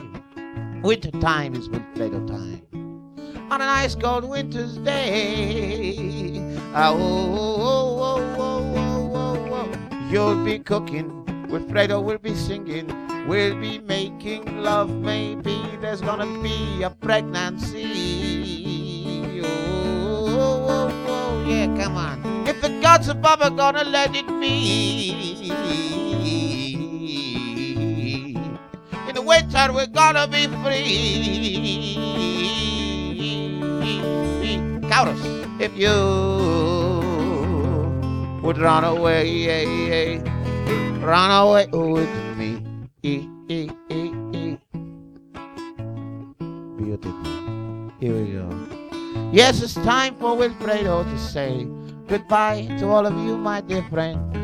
Winter 0.87 1.11
time 1.19 1.53
is 1.53 1.67
Wilfredo 1.67 2.25
time. 2.25 2.61
On 3.51 3.59
a 3.59 3.65
nice 3.65 3.93
cold 3.93 4.23
winter's 4.23 4.77
day. 4.77 6.39
Ah, 6.73 6.91
oh, 6.91 6.95
oh, 6.95 7.59
oh, 7.59 8.23
oh, 8.37 8.63
oh, 8.77 9.11
oh, 9.13 9.35
oh. 9.51 9.67
You'll 10.09 10.45
be 10.45 10.59
cooking. 10.59 11.25
with 11.49 11.67
Fredo, 11.69 12.01
we'll 12.01 12.19
be 12.19 12.33
singing. 12.33 12.87
We'll 13.27 13.59
be 13.59 13.79
making 13.79 14.63
love. 14.63 14.89
Maybe 14.89 15.61
there's 15.81 15.99
gonna 15.99 16.41
be 16.41 16.83
a 16.83 16.89
pregnancy. 16.89 17.83
Oh, 19.43 19.47
oh, 20.39 20.67
oh, 20.69 20.89
oh, 21.09 21.43
yeah, 21.49 21.65
come 21.83 21.97
on. 21.97 22.47
If 22.47 22.61
the 22.61 22.69
gods 22.79 23.09
above 23.09 23.41
are 23.41 23.49
gonna 23.49 23.83
let 23.83 24.15
it 24.15 24.27
be. 24.39 26.16
Winter 29.71 29.73
we're 29.73 29.87
gonna 29.93 30.27
be 30.27 30.47
free. 30.63 31.97
Count 34.89 35.09
us 35.09 35.19
if 35.59 35.77
you 35.77 35.93
would 38.41 38.57
run 38.57 38.83
away, 38.83 40.19
run 41.01 41.31
away 41.31 41.67
with 41.71 42.09
me. 42.37 42.63
Beautiful. 46.77 47.13
Here 47.99 48.13
we 48.13 48.31
go. 48.31 48.49
Yes, 49.31 49.61
it's 49.61 49.73
time 49.73 50.15
for 50.15 50.35
Wilfredo 50.37 51.03
to 51.03 51.17
say 51.19 51.67
goodbye 52.07 52.67
to 52.79 52.87
all 52.87 53.05
of 53.05 53.13
you, 53.25 53.37
my 53.37 53.61
dear 53.61 53.83
friends. 53.89 54.37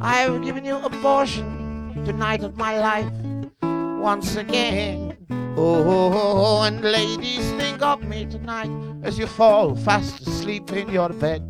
I 0.00 0.18
have 0.18 0.44
given 0.44 0.64
you 0.64 0.76
a 0.76 0.90
portion 0.90 2.04
tonight 2.04 2.42
of 2.44 2.56
my 2.56 2.78
life 2.78 3.10
once 4.06 4.36
again. 4.36 5.16
Oh, 5.56 6.62
and 6.62 6.80
ladies, 6.80 7.44
think 7.60 7.82
of 7.82 8.04
me 8.04 8.24
tonight 8.24 8.70
as 9.02 9.18
you 9.18 9.26
fall 9.26 9.74
fast 9.74 10.20
asleep 10.20 10.72
in 10.72 10.88
your 10.90 11.08
bed. 11.08 11.42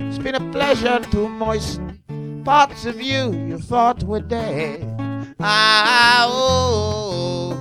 It's 0.00 0.18
been 0.18 0.34
a 0.34 0.50
pleasure 0.50 0.98
to 0.98 1.28
moisten 1.28 2.42
parts 2.44 2.86
of 2.86 3.00
you 3.00 3.30
you 3.50 3.58
thought 3.58 4.02
were 4.02 4.18
dead. 4.20 4.82
Ah, 5.38 6.26
oh, 6.28 7.54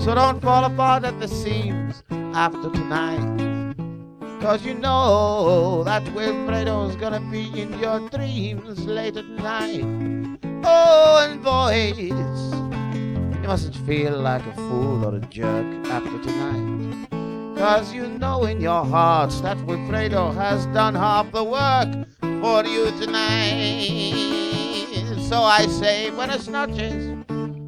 so 0.00 0.16
don't 0.16 0.40
fall 0.40 0.64
apart 0.64 1.04
at 1.04 1.20
the 1.20 1.28
seams 1.28 2.02
after 2.10 2.70
tonight. 2.70 3.76
Cause 4.40 4.64
you 4.66 4.74
know 4.74 5.84
that 5.84 6.02
Wilfredo's 6.06 6.96
gonna 6.96 7.20
be 7.20 7.44
in 7.62 7.78
your 7.78 8.00
dreams 8.10 8.84
later 8.84 9.22
tonight. 9.22 10.47
Oh, 10.64 11.26
and 11.28 11.42
boys, 11.42 11.98
you 11.98 12.14
mustn't 13.46 13.76
feel 13.86 14.18
like 14.18 14.44
a 14.46 14.52
fool 14.54 15.04
or 15.04 15.16
a 15.16 15.20
jerk 15.20 15.86
after 15.86 16.22
tonight. 16.22 17.08
Cause 17.58 17.92
you 17.92 18.06
know 18.06 18.44
in 18.44 18.60
your 18.60 18.84
hearts 18.84 19.40
that 19.40 19.56
Wilfredo 19.58 20.32
has 20.34 20.66
done 20.66 20.94
half 20.94 21.32
the 21.32 21.42
work 21.42 21.88
for 22.20 22.64
you 22.64 22.90
tonight. 23.00 24.14
So 25.28 25.42
I 25.42 25.66
say, 25.66 26.10
buenas 26.10 26.48
noches, 26.48 27.18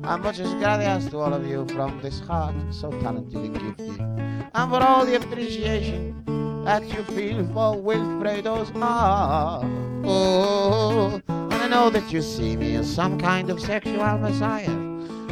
And 0.03 0.23
muchas 0.23 0.55
gracias 0.55 1.11
to 1.11 1.19
all 1.19 1.35
of 1.35 1.47
you 1.47 1.67
from 1.69 2.01
this 2.01 2.21
heart, 2.21 2.55
so 2.71 2.91
talented 3.01 3.37
and 3.37 3.55
gifted. 3.55 4.01
And 4.01 4.71
for 4.71 4.81
all 4.81 5.05
the 5.05 5.17
appreciation 5.17 6.25
that 6.65 6.83
you 6.85 7.03
feel 7.05 7.45
for 7.49 7.77
Wilfredo's 7.77 8.73
art. 8.75 9.65
Oh, 10.05 11.21
know 11.71 11.89
that 11.89 12.13
you 12.13 12.21
see 12.21 12.57
me 12.57 12.75
as 12.75 12.93
some 12.93 13.17
kind 13.17 13.49
of 13.49 13.61
sexual 13.61 14.19
messiah, 14.19 14.75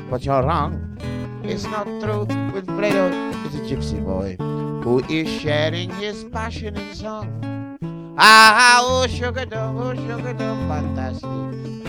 but 0.09 0.25
you're 0.25 0.45
wrong. 0.45 0.97
It's 1.43 1.65
not 1.65 1.85
true. 1.85 2.27
Wilfredo 2.55 3.11
is 3.47 3.55
a 3.57 3.63
gypsy 3.67 3.99
boy 4.05 4.37
who 4.85 5.03
is 5.13 5.29
sharing 5.29 5.91
his 5.91 6.23
passion 6.31 6.77
in 6.77 6.95
song. 6.95 7.27
Ah, 8.17 8.79
oh, 8.81 9.07
sugar 9.09 9.47
dum, 9.47 9.79
oh, 9.79 9.95
sugar 9.95 10.33
dum, 10.33 10.69
fantastic. 10.69 11.25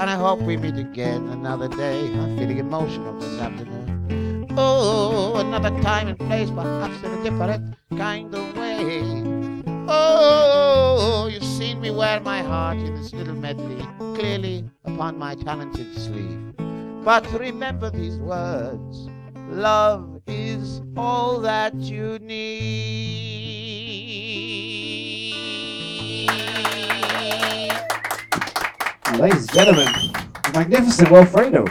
And 0.01 0.09
I 0.09 0.15
hope 0.15 0.41
we 0.41 0.57
meet 0.57 0.77
again 0.77 1.27
another 1.29 1.67
day. 1.67 1.99
I'm 2.07 2.35
feeling 2.35 2.57
emotional 2.57 3.19
this 3.19 3.39
afternoon. 3.39 4.47
Oh, 4.57 5.35
another 5.37 5.69
time 5.81 6.07
and 6.07 6.17
place, 6.17 6.49
perhaps 6.49 7.03
in 7.03 7.11
a 7.11 7.23
different 7.23 7.75
kind 7.97 8.33
of 8.33 8.57
way. 8.57 9.03
Oh, 9.87 10.88
heart 12.69 12.85
in 12.85 12.93
this 12.93 13.13
little 13.13 13.33
medley, 13.33 13.83
clearly 13.97 14.63
upon 14.85 15.17
my 15.17 15.33
talented 15.33 15.91
sleeve. 15.95 16.53
But 17.03 17.25
remember 17.39 17.89
these 17.89 18.17
words 18.17 19.09
love 19.49 20.21
is 20.27 20.83
all 20.95 21.39
that 21.39 21.73
you 21.73 22.19
need. 22.19 23.39
Ladies 29.17 29.47
and 29.47 29.51
gentlemen, 29.51 29.87
the 30.43 30.51
magnificent 30.53 31.09
Wilfredo. 31.09 31.67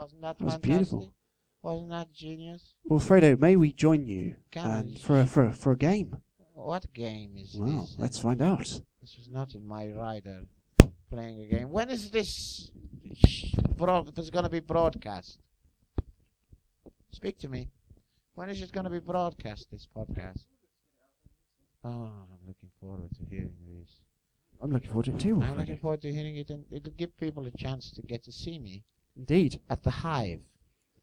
Wasn't 0.00 0.20
that, 0.20 0.38
That 0.38 0.44
was 0.44 0.58
beautiful. 0.58 1.12
Wasn't 1.62 1.90
that 1.90 2.12
genius? 2.12 2.74
Wilfredo, 2.90 3.38
may 3.38 3.54
we 3.54 3.72
join 3.72 4.04
you 4.04 4.34
um, 4.56 4.96
for, 4.96 5.20
a, 5.20 5.26
for, 5.26 5.44
a, 5.44 5.52
for 5.52 5.70
a 5.70 5.76
game? 5.76 6.21
What 6.64 6.92
game 6.94 7.36
is 7.36 7.54
Well, 7.54 7.80
this? 7.82 7.96
let's 7.98 8.18
find 8.18 8.40
out. 8.40 8.66
This 9.00 9.16
is 9.20 9.28
not 9.30 9.54
in 9.54 9.66
my 9.66 9.88
rider. 9.88 10.44
Playing 11.10 11.40
a 11.42 11.46
game. 11.46 11.70
When 11.70 11.90
is 11.90 12.10
this? 12.10 12.70
sh- 13.26 13.54
Broad, 13.76 14.14
this 14.14 14.30
going 14.30 14.44
to 14.44 14.50
be 14.50 14.60
broadcast? 14.60 15.38
Speak 17.10 17.38
to 17.40 17.48
me. 17.48 17.68
When 18.34 18.48
is 18.48 18.62
it 18.62 18.72
going 18.72 18.84
to 18.84 18.90
be 18.90 19.00
broadcast? 19.00 19.66
This 19.70 19.86
podcast. 19.94 20.44
Oh, 21.84 21.90
I'm 22.32 22.46
looking 22.46 22.70
forward 22.80 23.10
to 23.18 23.24
hearing 23.28 23.52
this. 23.68 23.90
I'm 24.60 24.70
looking 24.70 24.88
forward 24.90 25.06
to 25.06 25.10
it 25.14 25.18
too, 25.20 25.42
I'm 25.42 25.58
looking 25.58 25.78
forward 25.78 26.00
to 26.02 26.12
hearing 26.12 26.36
it, 26.36 26.48
and 26.50 26.64
it'll 26.70 26.92
give 26.92 27.16
people 27.18 27.44
a 27.46 27.50
chance 27.50 27.90
to 27.90 28.02
get 28.02 28.22
to 28.24 28.30
see 28.32 28.60
me 28.60 28.84
Indeed. 29.16 29.58
at 29.68 29.82
the 29.82 29.90
Hive. 29.90 30.38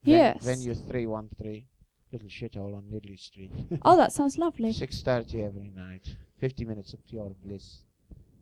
Ven- 0.05 0.13
Yes. 0.15 0.45
Venue 0.45 0.73
313, 0.73 1.65
little 2.11 2.27
shithole 2.27 2.75
on 2.75 2.83
Niddry 2.83 3.19
Street. 3.19 3.51
Oh, 3.83 3.97
that 3.97 4.11
sounds 4.13 4.37
lovely. 4.37 4.71
6.30 4.73 5.45
every 5.47 5.71
night. 5.75 6.15
50 6.39 6.65
minutes 6.65 6.93
of 6.93 7.05
pure 7.07 7.31
bliss. 7.45 7.83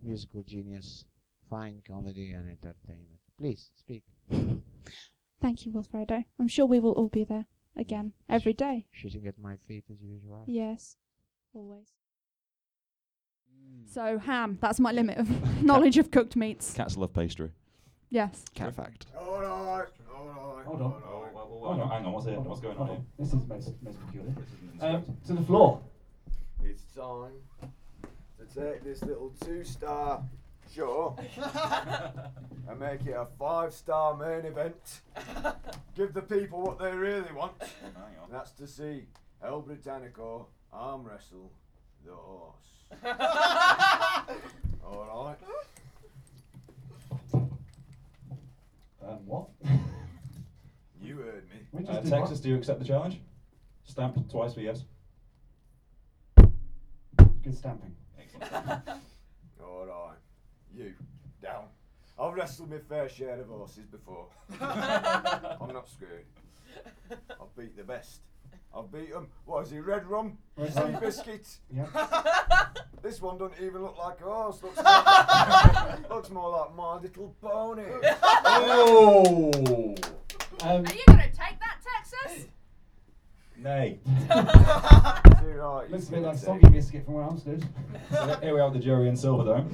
Musical 0.04 0.44
genius. 0.44 1.06
Fine 1.50 1.82
comedy 1.88 2.32
and 2.32 2.50
entertainment. 2.50 3.20
Please, 3.40 3.70
speak. 3.78 4.04
Thank 5.42 5.66
you, 5.66 5.72
Wilfredo. 5.72 6.26
I'm 6.40 6.48
sure 6.48 6.66
we 6.66 6.80
will 6.80 6.94
all 6.94 7.10
be 7.10 7.24
there 7.24 7.46
again 7.78 8.14
every 8.28 8.54
day. 8.54 8.86
Shitting 8.96 9.28
at 9.28 9.38
my 9.40 9.56
feet 9.68 9.84
as 9.92 10.02
usual. 10.02 10.44
Yes, 10.48 10.98
always. 11.54 11.88
Mm. 13.54 13.88
So 13.94 14.18
ham, 14.18 14.58
that's 14.62 14.80
my 14.80 14.92
limit 14.92 15.18
of 15.20 15.30
knowledge 15.64 15.98
of 15.98 16.10
cooked 16.12 16.36
meats. 16.36 16.74
Cats 16.74 16.98
love 16.98 17.14
pastry. 17.14 17.52
Yes. 18.10 18.44
Cat 18.56 18.76
fact. 18.76 19.06
All 19.20 19.42
right, 19.42 19.46
all 19.48 20.56
right. 20.56 20.66
Hold 20.66 20.82
on. 20.82 21.02
Hang 21.72 21.82
on, 21.82 21.90
hang 21.90 22.06
on, 22.06 22.12
what's 22.14 22.26
here? 22.26 22.40
What's 22.40 22.62
going 22.62 22.78
on 22.78 22.88
here? 22.88 23.02
This 23.20 23.30
is 23.30 23.48
most, 23.48 23.74
most 23.82 24.06
peculiar. 24.06 24.34
Um, 24.80 25.03
to 25.25 25.34
the 25.34 25.42
floor. 25.42 25.82
It's 26.64 26.84
time 26.96 27.34
to 28.40 28.46
take 28.62 28.84
this 28.84 29.01
little 29.03 29.34
two-star 29.44 30.24
show 30.74 31.18
and 32.70 32.80
make 32.80 33.06
it 33.06 33.14
a 33.14 33.27
five-star 33.40 34.16
main 34.16 34.46
event. 34.46 35.01
Give 35.96 36.14
the 36.14 36.22
people 36.22 36.62
what 36.62 36.80
they 36.80 36.92
really 36.92 37.32
want. 37.34 37.53
And 37.62 38.32
that's 38.32 38.51
to 38.51 38.68
see 38.68 39.06
El 39.44 39.64
Britannico 39.64 40.46
arm 40.72 41.03
wrestle 41.03 41.51
the 42.06 42.14
horse. 42.14 42.56
All 44.86 45.25
right. 45.25 45.38
Um, 49.06 49.25
what? 49.25 49.48
You 51.01 51.18
heard 51.18 51.50
me. 51.50 51.56
We 51.72 51.84
just 51.84 51.92
Uh, 51.98 52.01
did 52.01 52.10
Texas, 52.12 52.40
do 52.40 52.50
you 52.50 52.56
accept 52.56 52.80
the 52.80 52.86
challenge? 52.86 53.20
Stamp 53.84 54.30
twice 54.30 54.53
for 54.53 54.62
yes. 54.62 54.84
what? 56.36 56.50
Good 57.44 57.56
stamping. 57.58 57.96
All 59.62 59.86
right. 59.86 60.18
You 60.74 60.94
down. 61.42 61.66
I've 62.20 62.34
wrestled 62.34 62.70
my 62.70 62.77
fair 62.80 63.08
share 63.10 63.40
of 63.40 63.48
horses 63.48 63.86
before. 63.86 64.27
I'm 64.60 65.74
not 65.74 65.88
scared. 65.90 66.25
I've 67.12 67.56
beat 67.58 67.77
the 67.77 67.84
best. 67.84 68.22
I've 68.75 68.92
beat 68.92 69.12
them. 69.14 69.27
What 69.46 69.66
is 69.66 69.72
he? 69.72 69.80
Red 69.80 70.06
rum? 70.08 70.38
Red 70.58 70.74
Sea 70.74 70.80
rum. 70.82 70.98
biscuit? 71.00 71.48
Yeah. 71.74 71.88
This 73.03 73.22
one 73.22 73.38
doesn't 73.38 73.64
even 73.64 73.84
look 73.84 73.96
like 74.00 74.20
a 74.22 74.24
horse. 74.24 74.62
Looks, 74.64 74.77
like, 74.77 76.10
looks 76.10 76.30
more 76.32 76.50
like 76.50 76.75
my 76.75 76.96
little 76.98 77.36
pony. 77.40 77.84
Oh! 78.44 79.96
Um, 80.64 80.68
Are 80.68 80.75
you 80.77 80.84
gonna 80.84 80.88
take 80.90 81.06
that, 81.06 81.34
Texas? 81.36 81.47
Nay. 83.68 84.00
See, 84.06 84.16
right, 84.30 85.90
you 85.90 85.92
looks 85.92 86.03
a 86.03 86.06
see 86.06 86.12
bit 86.16 86.22
like 86.22 86.24
what 86.24 86.38
soggy 86.38 86.70
biscuit 86.70 87.03
from 87.03 87.16
where 87.16 87.25
I'm 87.25 87.38
stood. 87.38 87.66
So 88.10 88.40
here 88.42 88.53
we 88.53 88.62
are 88.62 88.70
with 88.70 88.75
the 88.75 88.80
jury 88.80 89.10
in 89.10 89.16
Silverdome. 89.16 89.68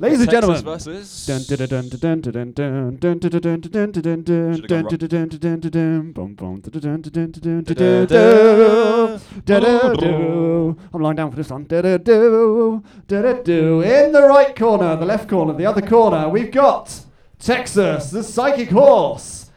Ladies 0.00 0.20
and 0.20 0.30
Texas 0.30 0.62
gentlemen. 0.62 0.64
versus. 0.64 1.26
Dun 1.26 1.42
dun 1.46 1.68
dun 1.68 1.88
dun 1.88 2.20
dun 2.20 2.20
dun 2.22 2.52
dun 2.52 2.96
dun 2.98 3.18
dun 3.20 3.30
dun 3.30 3.60
dun 3.60 3.92
dun 3.92 4.02
dun 4.02 4.22
dun 4.24 4.54
Should've 4.56 4.68
gone 4.68 4.88
dun 4.88 4.98
dun 4.98 5.28
dun 5.28 5.38
dun 5.38 5.60
dun 5.60 5.70
dun 5.70 6.12
bum 6.12 6.34
bum 6.34 6.60
dun 6.60 6.80
dun 6.80 7.02
dun 7.02 7.30
dun 7.30 7.30
dun 7.30 7.62
dun 7.62 8.06
Da-da-da. 8.06 9.06
dun 9.06 9.20
Da-da-do. 9.44 10.76
I'm 10.92 11.00
lying 11.00 11.14
down 11.14 11.30
for 11.30 11.36
this 11.36 11.48
one. 11.48 11.66
Da-da-do. 11.66 12.82
Da-da-do. 13.06 13.80
In 13.82 14.10
the 14.10 14.22
right 14.22 14.56
corner, 14.56 14.96
the 14.96 15.06
left 15.06 15.28
corner, 15.28 15.52
the 15.52 15.66
other 15.66 15.82
corner, 15.82 16.28
we've 16.28 16.50
got 16.50 17.00
Texas, 17.38 18.10
the 18.10 18.24
psychic 18.24 18.70
horse. 18.70 19.52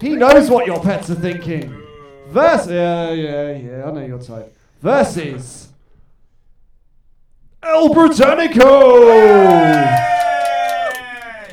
He 0.00 0.16
knows 0.16 0.50
what 0.50 0.66
your 0.66 0.82
pets 0.82 1.10
are 1.10 1.14
thinking. 1.14 1.83
Versus, 2.34 2.70
yeah, 2.70 3.10
yeah, 3.12 3.52
yeah, 3.52 3.84
I 3.86 3.90
know 3.92 4.04
your 4.04 4.18
type. 4.20 4.52
Versus 4.82 5.68
El 7.62 7.88
Britannico. 7.90 8.64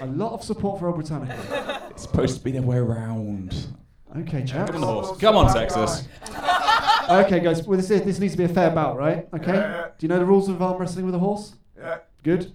A 0.02 0.06
lot 0.08 0.34
of 0.34 0.44
support 0.44 0.80
for 0.80 0.88
El 0.88 0.94
Britannico. 0.98 1.78
It's 1.92 2.04
supposed 2.04 2.38
to 2.40 2.44
be 2.44 2.52
the 2.52 2.62
way 2.64 2.78
around. 2.78 3.68
Okay, 4.18 4.44
chaps. 4.44 4.72
Come 4.72 4.76
on, 4.76 4.82
the 4.82 4.88
horse. 4.88 5.20
Come 5.20 5.36
on, 5.38 5.54
Texas. 5.54 6.08
Okay, 7.10 7.40
guys. 7.42 7.68
Well, 7.68 7.76
this, 7.78 7.90
is, 7.92 8.04
this 8.04 8.20
needs 8.20 8.34
to 8.34 8.38
be 8.38 8.46
a 8.46 8.48
fair 8.48 8.70
bout, 8.72 8.96
right? 8.98 9.28
Okay. 9.34 9.54
Yeah. 9.54 9.88
Do 9.98 10.06
you 10.06 10.08
know 10.08 10.18
the 10.20 10.26
rules 10.26 10.48
of 10.48 10.62
arm 10.62 10.78
wrestling 10.80 11.06
with 11.06 11.14
a 11.16 11.20
horse? 11.20 11.56
Yeah. 11.78 11.98
Good. 12.24 12.54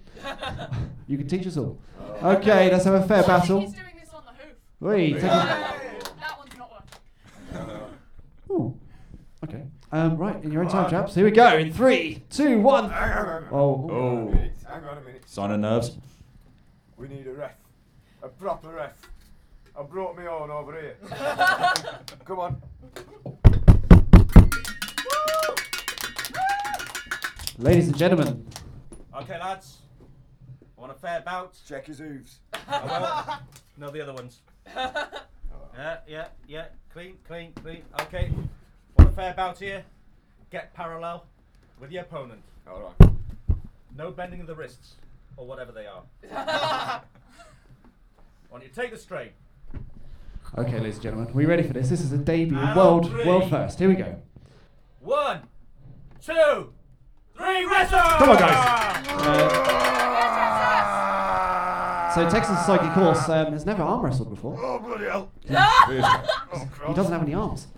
You 1.06 1.18
can 1.18 1.28
teach 1.28 1.46
us 1.46 1.58
all. 1.58 1.78
Okay, 2.22 2.70
let's 2.72 2.84
have 2.86 2.94
a 2.94 3.06
fair 3.06 3.22
battle. 3.22 3.60
He's 3.60 3.72
doing 3.74 3.84
this 4.00 4.08
on 4.14 4.22
the 4.24 4.30
hoof. 4.32 4.54
Wait, 4.80 5.12
take 5.14 5.24
a- 5.24 5.26
That 5.26 6.38
one's 6.38 6.56
not 6.56 6.72
working. 6.72 7.70
Ooh. 8.50 8.78
Okay. 9.48 9.62
Um, 9.92 10.16
right, 10.16 10.42
in 10.42 10.50
your 10.50 10.64
own 10.64 10.68
time, 10.68 10.90
chaps. 10.90 11.14
Here 11.14 11.24
we 11.24 11.30
go. 11.30 11.56
In 11.56 11.72
three, 11.72 12.24
two, 12.30 12.60
one. 12.60 12.90
Hang 12.90 13.12
on, 13.12 13.26
hang 13.26 13.26
on. 13.26 13.48
Oh. 13.52 13.88
Hang 13.88 13.94
on 13.94 14.28
a 14.28 14.34
minute. 14.34 14.52
Hang 14.68 14.84
on 14.84 14.98
a 14.98 15.00
minute. 15.02 15.22
Sign 15.26 15.50
of 15.52 15.60
nerves. 15.60 15.96
We 16.96 17.06
need 17.06 17.26
a 17.28 17.32
ref. 17.32 17.52
A 18.22 18.28
proper 18.28 18.70
ref. 18.70 18.94
I 19.78 19.82
brought 19.82 20.18
me 20.18 20.26
own 20.26 20.50
over 20.50 20.72
here. 20.72 20.96
Come 22.24 22.40
on. 22.40 22.62
Ladies 27.58 27.88
and 27.88 27.96
gentlemen, 27.96 28.46
Okay, 29.16 29.38
lads. 29.38 29.78
I 30.76 30.80
want 30.80 30.92
a 30.92 30.96
fair 30.96 31.20
bout. 31.20 31.56
Check 31.68 31.86
his 31.86 31.98
hooves. 31.98 32.40
I 32.68 33.38
no, 33.78 33.90
the 33.90 34.02
other 34.02 34.12
ones. 34.12 34.40
Yeah, 35.76 35.98
yeah, 36.08 36.28
yeah. 36.48 36.64
Clean, 36.90 37.18
clean, 37.28 37.52
clean. 37.52 37.82
Okay. 38.00 38.30
Want 39.16 39.28
fair 39.28 39.34
bout 39.34 39.58
here? 39.58 39.82
Get 40.50 40.74
parallel 40.74 41.24
with 41.80 41.90
your 41.90 42.02
opponent. 42.02 42.42
All 42.70 42.92
right. 43.00 43.10
No 43.96 44.10
bending 44.10 44.42
of 44.42 44.46
the 44.46 44.54
wrists 44.54 44.96
or 45.38 45.46
whatever 45.46 45.72
they 45.72 45.86
are. 45.86 46.02
I 46.30 47.00
want 48.50 48.62
you 48.62 48.68
to 48.68 48.74
take 48.74 48.90
the 48.90 48.98
straight. 48.98 49.32
okay, 50.58 50.78
ladies 50.78 50.96
and 50.96 51.02
gentlemen, 51.02 51.30
are 51.30 51.32
we 51.32 51.46
ready 51.46 51.62
for 51.62 51.72
this? 51.72 51.88
This 51.88 52.02
is 52.02 52.12
a 52.12 52.18
debut, 52.18 52.58
And 52.58 52.76
world, 52.76 53.08
three. 53.08 53.24
world 53.24 53.48
first. 53.48 53.78
Here 53.78 53.88
we 53.88 53.94
go. 53.94 54.16
One, 55.00 55.40
two, 56.20 56.74
three, 57.34 57.64
wrestle! 57.64 57.98
Come 57.98 58.28
on, 58.30 58.36
guys. 58.36 59.06
Uh, 59.08 59.72
So 62.14 62.28
Texas 62.30 62.64
Psychic 62.64 62.88
Horse 62.92 63.28
um, 63.28 63.52
has 63.52 63.66
never 63.66 63.82
arm 63.82 64.02
wrestled 64.02 64.30
before. 64.30 64.58
Oh, 64.62 64.78
bloody 64.78 65.04
hell. 65.04 65.30
He 66.86 66.94
doesn't 66.94 67.12
have 67.12 67.22
any 67.22 67.34
arms. 67.34 67.68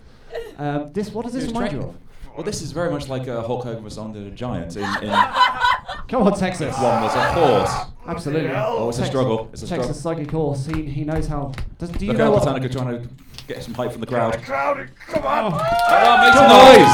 Um, 0.59 0.91
this 0.93 1.09
what 1.11 1.23
does 1.25 1.33
this 1.33 1.45
remind 1.45 1.71
you 1.73 1.79
of? 1.79 1.95
Well, 2.35 2.43
this 2.43 2.61
is 2.61 2.71
very 2.71 2.91
much 2.91 3.07
like 3.09 3.27
uh, 3.27 3.41
Hulk 3.41 3.63
Hogan 3.63 3.81
versus 3.83 3.97
Andre 3.97 4.23
the 4.25 4.29
Giant. 4.31 4.75
In, 4.77 4.83
in 4.83 5.09
Come 6.07 6.23
on, 6.23 6.37
Texas. 6.37 6.73
one 6.77 7.01
was 7.01 7.15
a 7.15 7.33
horse. 7.33 7.71
Absolutely. 8.07 8.51
Oh, 8.51 8.89
it's 8.89 8.97
a 8.97 9.01
Tex- 9.01 9.09
struggle. 9.11 9.49
It's 9.53 9.61
a 9.63 9.65
struggle. 9.65 9.85
Texas 9.87 10.03
Psychic 10.03 10.29
Horse. 10.31 10.65
He, 10.67 10.83
he 10.83 11.03
knows 11.03 11.27
how. 11.27 11.51
Does, 11.77 11.89
do 11.89 12.05
you 12.05 12.11
Look 12.11 12.19
know 12.19 12.35
out, 12.35 12.45
what? 12.45 12.61
Britannico 12.61 12.71
trying 12.71 13.01
to 13.03 13.09
get 13.47 13.63
some 13.63 13.73
hype 13.73 13.91
from 13.91 14.01
the 14.01 14.07
crowd. 14.07 14.41
Crowded, 14.43 14.89
come 15.07 15.23
on. 15.25 15.53
Oh, 15.53 16.23
make 16.23 16.33
some 16.33 16.47
noise! 16.49 16.93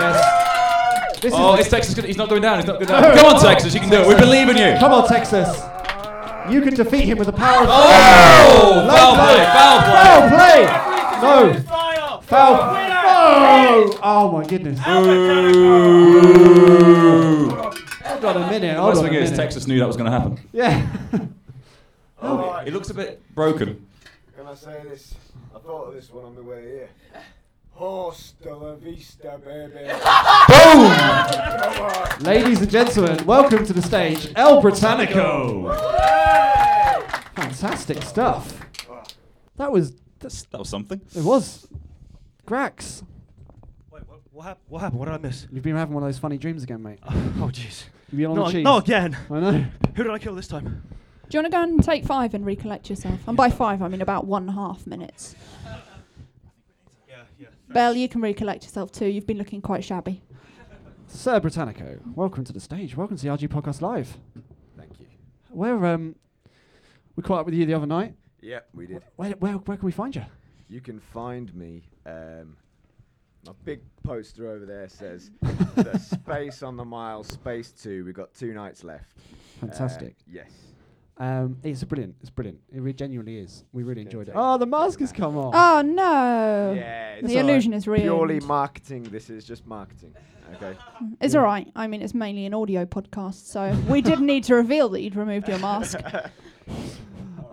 Yes. 0.00 1.20
This 1.20 1.32
Oh, 1.36 1.54
is 1.54 1.60
it's 1.60 1.70
Texas. 1.70 1.96
He's 2.04 2.16
not 2.16 2.28
going 2.28 2.42
down. 2.42 2.58
He's 2.58 2.66
not 2.66 2.74
going 2.74 2.86
down. 2.88 3.16
Come 3.16 3.34
on, 3.36 3.40
Texas. 3.42 3.72
You 3.74 3.80
can 3.80 3.88
do 3.90 4.00
it. 4.02 4.08
We 4.08 4.14
believe 4.14 4.48
in 4.48 4.56
you. 4.56 4.78
Come 4.78 4.92
on, 4.92 5.08
Texas. 5.08 5.48
You 6.50 6.60
can 6.62 6.74
defeat 6.74 7.04
him 7.06 7.18
with 7.18 7.26
the 7.26 7.32
power 7.32 7.62
of. 7.62 7.68
Oh, 7.70 8.84
Low 8.86 8.94
foul 8.94 9.14
play. 9.16 9.44
Foul 9.44 9.80
Foul 9.80 10.28
play. 10.28 10.66
play. 10.66 11.62
No. 11.64 11.75
Foul. 12.26 12.58
Oh, 13.08 13.98
oh 14.02 14.32
my 14.32 14.44
goodness. 14.46 14.78
Hold 14.80 15.06
on 18.24 18.42
a 18.42 18.50
minute. 18.50 18.76
Hold 18.76 18.88
Worst 18.88 18.98
on 19.00 19.06
a 19.06 19.08
thing 19.08 19.18
is, 19.22 19.30
minute. 19.30 19.42
Texas 19.42 19.66
knew 19.66 19.78
that 19.78 19.86
was 19.86 19.96
going 19.96 20.10
to 20.10 20.18
happen. 20.18 20.38
Yeah. 20.52 20.86
Oh, 22.22 22.56
It 22.64 22.72
looks 22.72 22.88
a 22.88 22.94
bit 22.94 23.20
broken. 23.34 23.86
Can 24.36 24.46
I 24.46 24.54
say 24.54 24.80
this? 24.84 25.14
I 25.54 25.58
thought 25.58 25.88
of 25.88 25.94
this 25.94 26.10
one 26.10 26.24
on 26.24 26.34
the 26.34 26.42
way 26.42 26.62
here. 26.62 26.88
Horse 27.72 28.32
de 28.42 28.52
la 28.56 28.74
vista, 28.74 29.38
baby. 29.44 29.86
Come 30.48 31.82
on. 31.82 32.22
Ladies 32.24 32.62
and 32.62 32.70
gentlemen, 32.70 33.24
welcome 33.26 33.66
to 33.66 33.72
the 33.74 33.82
stage, 33.82 34.32
El 34.34 34.62
Britannico. 34.62 35.76
Fantastic 37.36 38.02
stuff. 38.02 38.58
That 39.56 39.70
was. 39.70 39.92
That's, 40.18 40.42
That 40.44 40.58
was 40.58 40.70
something. 40.70 41.00
it 41.14 41.22
was. 41.22 41.68
Grax. 42.46 43.02
Wait, 43.90 44.02
what, 44.08 44.20
what, 44.32 44.42
hap- 44.44 44.58
what 44.68 44.78
happened? 44.80 45.00
What 45.00 45.06
did 45.06 45.14
I 45.14 45.18
miss? 45.18 45.46
You've 45.52 45.64
been 45.64 45.76
having 45.76 45.94
one 45.94 46.02
of 46.02 46.08
those 46.08 46.18
funny 46.18 46.38
dreams 46.38 46.62
again, 46.62 46.82
mate. 46.82 46.98
Oh, 47.38 47.50
jeez. 47.52 47.84
You've 48.10 48.18
been 48.18 48.26
on 48.26 48.36
No, 48.36 48.46
the 48.46 48.52
cheese. 48.52 48.64
no, 48.64 48.76
again. 48.78 49.16
I 49.30 49.40
know. 49.40 49.64
Who 49.96 50.02
did 50.04 50.10
I 50.12 50.18
kill 50.18 50.34
this 50.34 50.48
time? 50.48 50.82
Do 51.28 51.36
you 51.36 51.42
want 51.42 51.52
to 51.52 51.56
go 51.58 51.62
and 51.62 51.82
take 51.84 52.04
five 52.04 52.34
and 52.34 52.46
recollect 52.46 52.88
yourself? 52.88 53.18
And 53.26 53.36
by 53.36 53.50
five, 53.50 53.82
I 53.82 53.88
mean 53.88 54.00
about 54.00 54.26
one 54.26 54.42
and 54.42 54.50
a 54.50 54.54
half 54.54 54.86
minutes. 54.86 55.34
Yeah, 57.08 57.16
yeah. 57.38 57.48
Belle, 57.68 57.94
you 57.96 58.08
can 58.08 58.20
recollect 58.20 58.62
yourself 58.62 58.92
too. 58.92 59.06
You've 59.06 59.26
been 59.26 59.38
looking 59.38 59.60
quite 59.60 59.82
shabby. 59.84 60.22
Sir 61.08 61.40
Britannico, 61.40 62.00
welcome 62.14 62.44
to 62.44 62.52
the 62.52 62.60
stage. 62.60 62.96
Welcome 62.96 63.16
to 63.16 63.22
the 63.22 63.28
RG 63.28 63.48
Podcast 63.48 63.80
Live. 63.80 64.16
Thank 64.78 64.98
you. 65.00 65.06
Where 65.50 65.84
um, 65.86 66.14
we 67.16 67.22
caught 67.22 67.40
up 67.40 67.46
with 67.46 67.54
you 67.54 67.66
the 67.66 67.74
other 67.74 67.86
night. 67.86 68.14
Yep, 68.40 68.68
we 68.72 68.86
did. 68.86 69.02
Where, 69.16 69.30
where, 69.32 69.54
where 69.54 69.76
can 69.76 69.86
we 69.86 69.92
find 69.92 70.14
you? 70.14 70.24
You 70.68 70.80
can 70.80 70.98
find 71.00 71.54
me. 71.54 71.82
Um, 72.04 72.56
my 73.46 73.52
big 73.64 73.80
poster 74.02 74.50
over 74.50 74.66
there 74.66 74.88
says 74.88 75.30
the 75.76 75.98
space 75.98 76.62
on 76.62 76.76
the 76.76 76.84
mile, 76.84 77.22
space 77.22 77.70
two. 77.70 78.04
We've 78.04 78.14
got 78.14 78.34
two 78.34 78.52
nights 78.52 78.82
left. 78.82 79.12
Uh, 79.16 79.66
Fantastic. 79.66 80.16
yes. 80.26 80.50
Um, 81.18 81.56
it's 81.62 81.82
brilliant. 81.84 82.14
It's 82.20 82.28
brilliant. 82.28 82.60
It 82.70 82.80
re- 82.80 82.92
genuinely 82.92 83.38
is. 83.38 83.64
We 83.72 83.84
really 83.84 84.02
enjoyed 84.02 84.28
it. 84.28 84.34
Oh, 84.36 84.58
the 84.58 84.66
mask 84.66 85.00
has 85.00 85.12
come 85.12 85.38
off. 85.38 85.54
Oh 85.56 85.80
no! 85.80 86.74
Yeah, 86.76 87.20
the 87.22 87.28
alright. 87.28 87.36
illusion 87.36 87.72
is 87.72 87.86
ruined. 87.88 88.02
purely 88.02 88.40
marketing. 88.40 89.04
This 89.04 89.30
is 89.30 89.44
just 89.44 89.66
marketing. 89.66 90.14
Okay. 90.54 90.76
It's 91.20 91.34
all 91.34 91.42
right. 91.42 91.70
I 91.74 91.86
mean, 91.86 92.02
it's 92.02 92.12
mainly 92.14 92.44
an 92.44 92.52
audio 92.54 92.84
podcast, 92.84 93.46
so 93.46 93.74
we 93.88 94.02
didn't 94.02 94.26
need 94.26 94.44
to 94.44 94.54
reveal 94.54 94.88
that 94.90 95.00
you'd 95.00 95.16
removed 95.16 95.48
your 95.48 95.58
mask. 95.58 95.98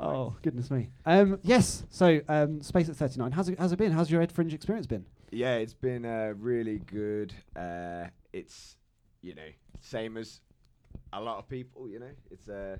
Oh 0.04 0.36
goodness 0.42 0.70
me. 0.70 0.90
Um, 1.06 1.40
yes. 1.44 1.86
So 1.90 2.20
um, 2.28 2.62
space 2.62 2.90
at 2.90 2.98
thirty 2.98 3.18
nine. 3.20 3.32
How's 3.32 3.48
it? 3.48 3.58
How's 3.58 3.72
it 3.72 3.78
been? 3.78 3.94
How's 3.94 4.12
your 4.12 4.22
Ed 4.22 4.34
Fringe 4.34 4.54
experience 4.54 4.86
been? 4.86 5.06
Yeah, 5.32 5.56
it's 5.56 5.74
been 5.74 6.06
uh, 6.06 6.34
really 6.38 6.80
good. 6.80 7.34
Uh, 7.56 8.08
it's 8.34 8.76
you 9.22 9.34
know 9.34 9.48
same 9.80 10.18
as 10.18 10.42
a 11.14 11.22
lot 11.22 11.38
of 11.38 11.48
people. 11.48 11.90
You 11.90 12.00
know, 12.00 12.12
it's 12.30 12.50
uh, 12.50 12.76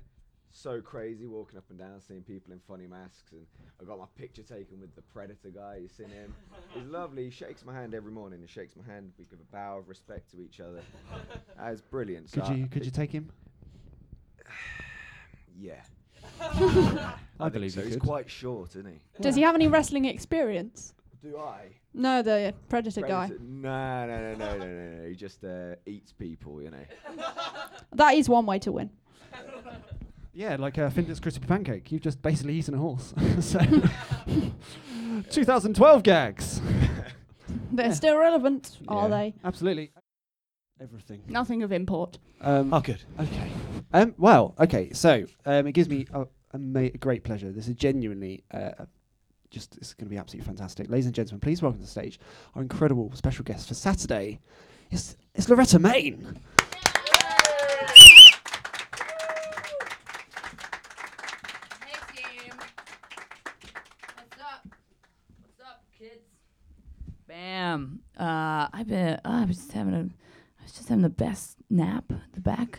so 0.52 0.82
crazy 0.82 1.26
walking 1.26 1.56
up 1.56 1.64
and 1.70 1.78
down, 1.78 1.98
seeing 1.98 2.20
people 2.20 2.52
in 2.52 2.60
funny 2.68 2.86
masks, 2.86 3.32
and 3.32 3.46
I 3.80 3.84
got 3.84 3.98
my 3.98 4.04
picture 4.16 4.42
taken 4.42 4.78
with 4.78 4.94
the 4.94 5.02
Predator 5.02 5.48
guy. 5.48 5.78
You 5.80 5.88
seen 5.88 6.10
him? 6.10 6.34
He's 6.74 6.84
lovely. 6.84 7.24
He 7.24 7.30
shakes 7.30 7.64
my 7.64 7.72
hand 7.72 7.94
every 7.94 8.12
morning. 8.12 8.40
He 8.42 8.48
shakes 8.48 8.76
my 8.76 8.84
hand. 8.92 9.12
We 9.18 9.24
give 9.24 9.38
a 9.40 9.50
bow 9.50 9.78
of 9.78 9.88
respect 9.88 10.30
to 10.32 10.42
each 10.42 10.60
other. 10.60 10.82
That's 11.58 11.80
brilliant. 11.80 12.28
So 12.28 12.42
Could 12.42 12.50
I 12.50 12.54
you 12.54 12.66
could 12.66 12.84
you 12.84 12.90
take 12.90 13.12
him? 13.12 13.30
Yeah. 15.56 15.80
I 16.40 17.16
think 17.38 17.52
believe 17.52 17.72
so. 17.72 17.82
He's 17.82 17.96
quite 17.96 18.30
short, 18.30 18.70
isn't 18.70 18.86
he? 18.86 19.00
Does 19.20 19.34
he 19.36 19.42
have 19.42 19.54
any 19.54 19.68
wrestling 19.68 20.04
experience? 20.06 20.94
Do 21.22 21.36
I? 21.38 21.68
No, 21.94 22.22
the 22.22 22.52
predator, 22.68 23.00
guy. 23.02 23.28
Predator- 23.28 23.44
No, 23.44 24.06
no, 24.06 24.34
no, 24.34 24.34
no, 24.34 24.58
no, 24.58 24.64
no, 24.66 24.96
no. 25.02 25.08
He 25.08 25.14
just 25.14 25.44
uh, 25.44 25.74
eats 25.86 26.12
people, 26.12 26.60
you 26.62 26.70
know. 26.70 26.84
That 27.92 28.14
is 28.14 28.28
one 28.28 28.46
way 28.46 28.58
to 28.60 28.72
win. 28.72 28.90
Yeah, 30.36 30.56
like 30.56 30.78
a 30.78 30.90
Findus 30.90 31.22
crispy 31.22 31.46
pancake. 31.46 31.92
You've 31.92 32.02
just 32.02 32.20
basically 32.20 32.54
eaten 32.54 32.74
a 32.74 32.78
horse. 32.78 33.14
so, 33.38 33.60
2012 35.30 36.02
gags. 36.02 36.60
They're 37.70 37.86
Yeah. 37.86 37.92
still 37.92 38.16
relevant, 38.16 38.78
are 38.88 39.08
Yeah, 39.08 39.16
they? 39.16 39.34
Absolutely. 39.44 39.92
Everything. 40.80 41.22
Nothing 41.28 41.62
of 41.62 41.72
import. 41.72 42.18
Um, 42.40 42.72
Oh, 42.74 42.80
good. 42.80 43.02
Okay. 43.20 43.50
Um, 43.92 44.14
well, 44.18 44.54
okay. 44.58 44.92
So 44.92 45.24
um, 45.46 45.66
it 45.68 45.72
gives 45.72 45.88
me 45.88 46.06
a, 46.12 46.26
a, 46.52 46.58
ma- 46.58 46.80
a 46.80 46.90
great 46.98 47.22
pleasure. 47.24 47.52
This 47.52 47.68
is 47.68 47.74
genuinely 47.76 48.42
uh, 48.50 48.72
just 49.50 49.76
it's 49.76 49.94
going 49.94 50.06
to 50.06 50.10
be 50.10 50.18
absolutely 50.18 50.46
fantastic, 50.46 50.90
ladies 50.90 51.06
and 51.06 51.14
gentlemen. 51.14 51.40
Please 51.40 51.62
welcome 51.62 51.78
to 51.80 51.84
the 51.86 51.90
stage 51.90 52.18
our 52.56 52.62
incredible 52.62 53.12
special 53.14 53.44
guest 53.44 53.68
for 53.68 53.74
Saturday. 53.74 54.40
It's, 54.90 55.16
it's 55.34 55.48
Loretta 55.48 55.78
Main. 55.78 56.40
Hey 61.84 61.98
team. 62.14 62.52
What's 64.16 64.42
up? 64.42 64.66
What's 65.40 65.60
up, 65.64 65.82
kids? 65.98 66.20
Bam. 67.26 68.00
Uh, 68.18 68.68
I've 68.72 68.88
been. 68.88 69.14
Uh, 69.14 69.20
I 69.24 69.44
was 69.44 69.56
just 69.56 69.72
having 69.72 69.94
a. 69.94 70.08
I 70.64 70.66
was 70.66 70.72
just 70.72 70.88
having 70.88 71.02
the 71.02 71.10
best 71.10 71.58
nap 71.68 72.04
at 72.10 72.32
the 72.32 72.40
back. 72.40 72.78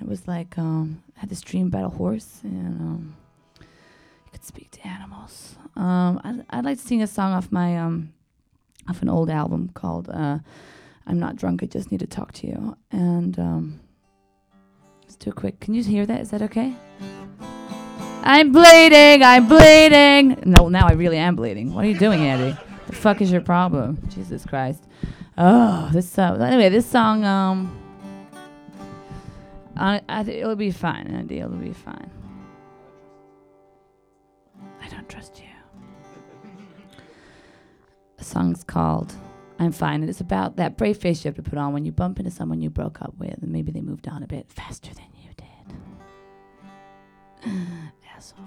It 0.00 0.06
was 0.06 0.28
like 0.28 0.56
um, 0.56 1.02
I 1.16 1.20
had 1.20 1.28
this 1.28 1.40
dream 1.40 1.66
about 1.66 1.84
a 1.84 1.88
horse, 1.88 2.38
and 2.44 2.80
um, 2.80 3.16
you 3.58 4.30
could 4.30 4.44
speak 4.44 4.70
to 4.70 4.86
animals. 4.86 5.56
Um, 5.74 6.20
I'd, 6.22 6.46
I'd 6.50 6.64
like 6.64 6.78
to 6.78 6.86
sing 6.86 7.02
a 7.02 7.06
song 7.08 7.32
off 7.32 7.50
my 7.50 7.76
um, 7.76 8.12
off 8.88 9.02
an 9.02 9.08
old 9.08 9.28
album 9.28 9.70
called 9.74 10.08
uh, 10.08 10.38
"I'm 11.04 11.18
Not 11.18 11.34
Drunk. 11.34 11.64
I 11.64 11.66
Just 11.66 11.90
Need 11.90 11.98
to 11.98 12.06
Talk 12.06 12.30
to 12.34 12.46
You." 12.46 12.76
And 12.92 13.36
um, 13.40 13.80
it 15.08 15.34
quick. 15.34 15.58
Can 15.58 15.74
you 15.74 15.82
hear 15.82 16.06
that? 16.06 16.20
Is 16.20 16.30
that 16.30 16.42
okay? 16.42 16.72
I'm 18.22 18.52
bleeding. 18.52 19.24
I'm 19.24 19.48
bleeding. 19.48 20.42
No, 20.46 20.68
now 20.68 20.86
I 20.86 20.92
really 20.92 21.16
am 21.16 21.34
bleeding. 21.34 21.74
What 21.74 21.84
are 21.84 21.88
you 21.88 21.98
doing, 21.98 22.20
Andy? 22.20 22.56
The 22.86 22.92
fuck 22.94 23.20
is 23.20 23.32
your 23.32 23.40
problem? 23.40 23.98
Jesus 24.08 24.44
Christ. 24.44 24.84
Oh, 25.38 25.90
this 25.92 26.18
uh, 26.18 26.34
anyway, 26.34 26.68
this 26.68 26.86
song 26.86 27.24
um 27.24 27.82
I, 29.76 30.00
I 30.08 30.22
th- 30.22 30.38
it'll 30.42 30.56
be 30.56 30.70
fine, 30.70 31.06
Andy. 31.06 31.40
It'll 31.40 31.50
be 31.50 31.72
fine. 31.72 32.10
I 34.82 34.88
don't 34.88 35.08
trust 35.08 35.38
you. 35.38 35.48
The 38.16 38.24
song's 38.24 38.64
called 38.64 39.12
I'm 39.58 39.72
Fine, 39.72 40.00
and 40.02 40.10
it's 40.10 40.20
about 40.20 40.56
that 40.56 40.76
brave 40.76 40.98
face 40.98 41.24
you 41.24 41.28
have 41.28 41.36
to 41.36 41.42
put 41.42 41.58
on 41.58 41.72
when 41.72 41.84
you 41.84 41.92
bump 41.92 42.18
into 42.18 42.30
someone 42.30 42.60
you 42.60 42.70
broke 42.70 43.00
up 43.02 43.14
with, 43.18 43.42
and 43.42 43.52
maybe 43.52 43.72
they 43.72 43.80
moved 43.80 44.08
on 44.08 44.22
a 44.22 44.26
bit 44.26 44.50
faster 44.50 44.90
than 44.94 45.08
you 45.14 45.30
did. 47.44 47.52
Asshole. 48.16 48.44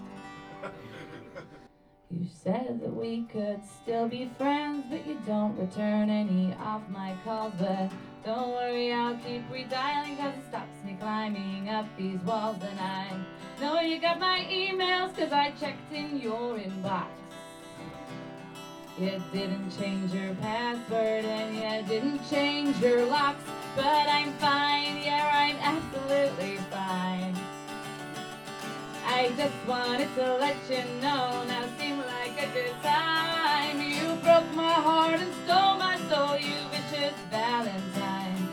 You 2.11 2.25
said 2.43 2.81
that 2.81 2.91
we 2.91 3.25
could 3.31 3.61
still 3.63 4.07
be 4.07 4.31
friends, 4.35 4.83
but 4.89 5.05
you 5.05 5.15
don't 5.27 5.55
return 5.59 6.09
any 6.09 6.55
of 6.65 6.89
my 6.89 7.15
calls. 7.23 7.53
But 7.59 7.91
don't 8.25 8.49
worry, 8.49 8.91
I'll 8.91 9.15
keep 9.17 9.47
redialing, 9.51 10.17
cause 10.17 10.33
it 10.35 10.43
stops 10.49 10.83
me 10.83 10.97
climbing 10.99 11.69
up 11.69 11.85
these 11.99 12.19
walls. 12.21 12.57
And 12.63 12.79
I 12.79 13.15
know 13.61 13.79
you 13.81 14.01
got 14.01 14.19
my 14.19 14.43
emails, 14.49 15.15
cause 15.15 15.31
I 15.31 15.51
checked 15.59 15.93
in 15.93 16.19
your 16.19 16.57
inbox. 16.57 17.05
You 18.97 19.21
didn't 19.31 19.69
change 19.79 20.11
your 20.11 20.33
password, 20.35 21.25
and 21.25 21.55
you 21.55 21.87
didn't 21.87 22.27
change 22.27 22.75
your 22.79 23.05
locks. 23.05 23.43
But 23.75 23.85
I'm 23.85 24.33
fine, 24.39 25.03
yeah, 25.03 25.29
I'm 25.31 25.57
absolutely 25.57 26.57
fine. 26.71 27.37
I 29.11 29.31
just 29.35 29.55
wanted 29.67 30.07
to 30.15 30.37
let 30.37 30.55
you 30.69 30.83
know 31.01 31.43
now 31.47 31.65
seemed 31.79 31.88
at 32.39 32.53
the 32.53 32.69
time. 32.87 33.81
You 33.81 34.15
broke 34.23 34.51
my 34.55 34.73
heart 34.73 35.19
and 35.19 35.33
stole 35.43 35.77
my 35.77 35.97
soul, 36.09 36.37
you 36.37 36.55
vicious 36.71 37.17
Valentine. 37.29 38.47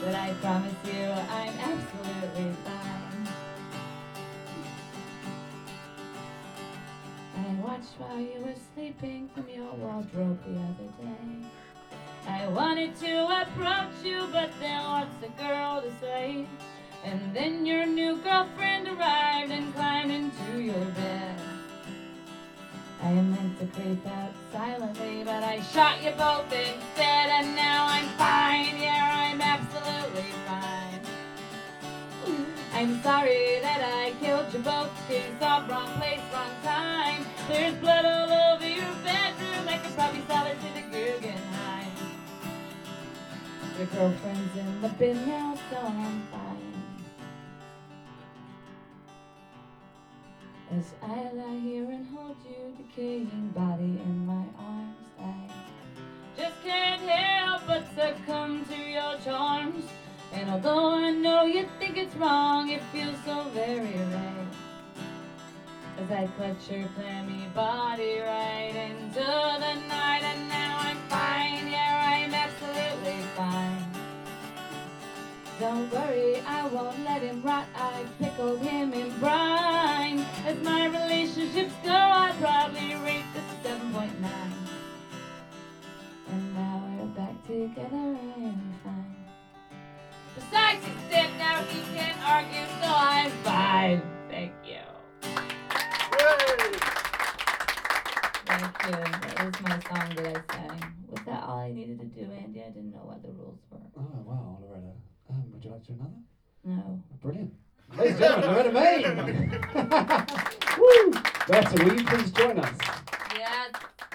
But 0.00 0.14
I 0.14 0.34
promise 0.40 0.74
you, 0.84 1.04
I'm 1.38 1.54
absolutely 1.70 2.52
fine. 2.64 3.28
I 7.36 7.54
watched 7.64 7.94
while 7.98 8.20
you 8.20 8.40
were 8.44 8.60
sleeping 8.74 9.30
from 9.34 9.48
your 9.48 9.72
wardrobe 9.74 10.38
the 10.44 10.58
other 10.68 10.90
day. 11.00 11.48
I 12.28 12.48
wanted 12.48 12.94
to 12.96 13.42
approach 13.42 14.04
you, 14.04 14.28
but 14.30 14.50
then 14.60 14.84
what's 14.84 15.22
a 15.24 15.42
girl 15.42 15.82
to 15.82 15.90
say? 16.00 16.46
And 17.04 17.34
then 17.34 17.66
your 17.66 17.86
new 17.86 18.18
girlfriend 18.18 18.88
arrived 18.88 19.50
and 19.50 19.74
climbed 19.74 20.12
into 20.12 20.60
your 20.60 20.84
bed. 21.00 21.51
I 23.04 23.14
meant 23.14 23.58
to 23.58 23.66
creep 23.66 24.06
out 24.06 24.30
silently, 24.52 25.22
but 25.24 25.42
I 25.42 25.60
shot 25.60 26.00
you 26.04 26.12
both 26.12 26.46
instead, 26.52 27.30
and 27.30 27.56
now 27.56 27.86
I'm 27.88 28.06
fine. 28.16 28.80
Yeah, 28.80 29.10
I'm 29.12 29.40
absolutely 29.40 30.30
fine. 30.46 31.00
I'm 32.72 33.02
sorry 33.02 33.58
that 33.60 33.80
I 33.82 34.12
killed 34.20 34.54
you 34.54 34.60
both. 34.60 34.90
Case 35.08 35.24
off, 35.42 35.68
wrong 35.68 35.92
place, 35.98 36.20
wrong 36.32 36.54
time. 36.62 37.26
There's 37.48 37.74
blood 37.74 38.04
all 38.04 38.54
over 38.54 38.68
your 38.68 38.94
bedroom. 39.02 39.68
I 39.68 39.78
could 39.82 39.94
probably 39.96 40.22
sell 40.28 40.46
it 40.46 40.56
to 40.60 40.74
the 40.74 40.82
Guggenheim. 40.82 41.90
Your 43.78 43.86
girlfriend's 43.88 44.56
in 44.56 44.80
the 44.80 44.88
bin 44.90 45.26
now, 45.26 45.58
so 45.70 45.76
I'm 45.78 46.22
fine. 46.30 46.51
As 50.82 50.94
I 51.00 51.30
lie 51.34 51.60
here 51.60 51.84
and 51.84 52.08
hold 52.08 52.34
you, 52.44 52.74
decaying 52.76 53.52
body 53.54 54.00
in 54.04 54.26
my 54.26 54.44
arms, 54.58 54.96
I 55.16 55.32
just 56.36 56.60
can't 56.64 57.02
help 57.02 57.62
but 57.68 57.84
succumb 57.94 58.64
to 58.64 58.76
your 58.76 59.16
charms. 59.24 59.84
And 60.32 60.50
although 60.50 60.96
I 60.96 61.12
know 61.12 61.44
you 61.44 61.68
think 61.78 61.98
it's 61.98 62.16
wrong, 62.16 62.68
it 62.70 62.82
feels 62.90 63.14
so 63.24 63.44
very 63.54 63.96
right. 63.96 64.48
As 66.00 66.10
I 66.10 66.26
clutch 66.36 66.68
your 66.68 66.88
clammy 66.96 67.46
body 67.54 68.18
right 68.18 68.74
into 68.74 69.20
the 69.20 69.74
night, 69.86 70.22
and 70.24 70.48
now 70.48 70.61
Don't 75.62 75.92
worry, 75.92 76.40
I 76.40 76.66
won't 76.66 77.04
let 77.04 77.22
him 77.22 77.40
rot. 77.40 77.66
I 77.76 78.04
pickled 78.18 78.58
him 78.62 78.92
in 78.92 79.16
brine. 79.20 80.18
As 80.44 80.58
my 80.64 80.86
relationships 80.86 81.72
go, 81.84 81.92
I 81.92 82.34
probably 82.40 82.96
rate 82.96 83.22
this 83.32 83.70
7.9. 83.72 84.10
And 86.32 86.54
now 86.54 86.82
we're 86.98 87.06
back 87.14 87.46
together, 87.46 87.94
am 87.94 88.74
fine. 88.82 89.14
Besides, 90.34 90.84
he's 90.84 91.10
dead 91.10 91.30
now, 91.38 91.62
he 91.62 91.80
can't 91.96 92.18
argue, 92.28 92.66
so 92.82 92.88
I'm 92.92 93.30
fine. 93.44 94.02
Thank 94.30 94.52
you. 94.66 94.82
Thank 98.46 98.84
you. 98.84 98.90
That 98.90 99.44
was 99.46 99.60
my 99.62 99.78
song 99.88 100.12
that 100.16 100.26
I 100.26 100.54
sang. 100.56 100.82
Was 101.08 101.24
that 101.26 101.44
all 101.44 101.58
I 101.60 101.70
needed 101.70 102.00
to 102.00 102.06
do, 102.06 102.28
Andy? 102.32 102.62
I 102.62 102.70
didn't 102.70 102.90
know 102.92 103.04
what 103.04 103.22
the 103.22 103.28
rules 103.30 103.60
were. 103.70 103.78
Uh, 103.96 104.00
Oh, 104.02 104.22
wow, 104.26 104.58
Loretta. 104.60 104.90
Um, 105.30 105.44
would 105.52 105.61
you 105.61 105.61
like 105.72 105.84
to 105.86 105.92
do 105.92 105.98
another? 105.98 106.14
No. 106.64 107.02
Brilliant. 107.22 107.54
Ladies 107.96 108.12
and 108.12 108.20
gentlemen, 108.20 108.50
Loretta 108.50 108.72
Main! 108.72 109.02
Woo! 110.78 111.12
Berta, 111.48 111.84
will 111.84 111.94
you 111.98 112.04
please 112.04 112.30
join 112.30 112.58
us? 112.58 112.78
Yes. 113.36 113.72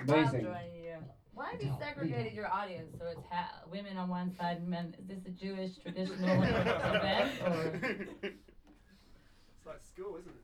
Amazing. 0.07 0.47
I'll 0.47 0.53
join 0.53 0.71
you. 0.75 0.95
Why 1.33 1.51
have 1.51 1.61
you 1.61 1.73
segregated 1.79 2.33
your 2.33 2.51
audience 2.51 2.95
so 2.97 3.05
it's 3.05 3.25
ha- 3.29 3.61
women 3.71 3.97
on 3.97 4.09
one 4.09 4.35
side 4.35 4.57
and 4.57 4.67
men? 4.67 4.95
Is 4.99 5.07
this 5.07 5.25
a 5.27 5.29
Jewish 5.29 5.77
traditional 5.77 6.41
event 6.43 7.31
or? 7.45 7.79
It's 8.23 9.65
like 9.65 9.81
school, 9.83 10.17
isn't 10.19 10.31
it? 10.31 10.43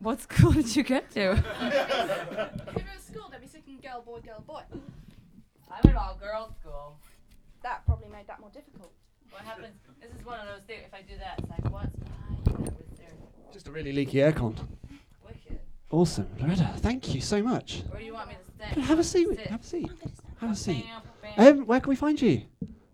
What 0.00 0.20
school 0.20 0.52
did 0.52 0.76
you 0.76 0.84
get 0.84 1.10
to? 1.12 1.32
If 1.32 2.76
it 2.76 2.84
was 2.94 3.02
school, 3.04 3.28
they'd 3.32 3.40
be 3.40 3.48
singing 3.48 3.80
girl, 3.82 4.02
boy, 4.02 4.20
girl, 4.20 4.44
boy. 4.46 4.62
I 5.70 5.80
went 5.84 5.96
all 5.96 6.16
girls 6.20 6.52
school. 6.60 6.98
That 7.64 7.84
probably 7.84 8.08
made 8.08 8.28
that 8.28 8.38
more 8.38 8.50
difficult. 8.50 8.92
What 9.38 9.46
happens? 9.46 9.76
This 10.00 10.10
is 10.18 10.26
one 10.26 10.40
of 10.40 10.46
those 10.46 10.62
things. 10.66 10.82
If 10.84 10.94
I 10.94 11.02
do 11.02 11.16
that, 11.18 11.38
it's 11.38 11.48
like 11.48 11.72
what's 11.72 11.94
behind 11.94 12.40
you? 12.44 12.64
That 12.64 12.96
there. 12.96 13.52
Just 13.52 13.68
a 13.68 13.70
really 13.70 13.92
leaky 13.92 14.18
aircon. 14.18 14.56
Wicked. 15.24 15.60
Awesome. 15.92 16.26
Loretta, 16.40 16.72
thank 16.78 17.14
you 17.14 17.20
so 17.20 17.40
much. 17.40 17.84
Where 17.88 18.00
do 18.00 18.04
you 18.04 18.14
want 18.14 18.30
me 18.30 18.34
to 18.34 18.70
stay? 18.72 18.80
Have 18.80 18.98
a 18.98 19.04
seat. 19.04 19.28
Sit. 19.28 19.46
Have 19.46 19.60
a 19.60 19.64
seat. 19.64 19.90
Have 20.40 20.50
a 20.50 20.56
seat. 20.56 20.84
Bam, 21.22 21.36
bam. 21.36 21.60
Um, 21.60 21.66
where 21.66 21.78
can 21.78 21.88
we 21.88 21.94
find 21.94 22.20
you? 22.20 22.42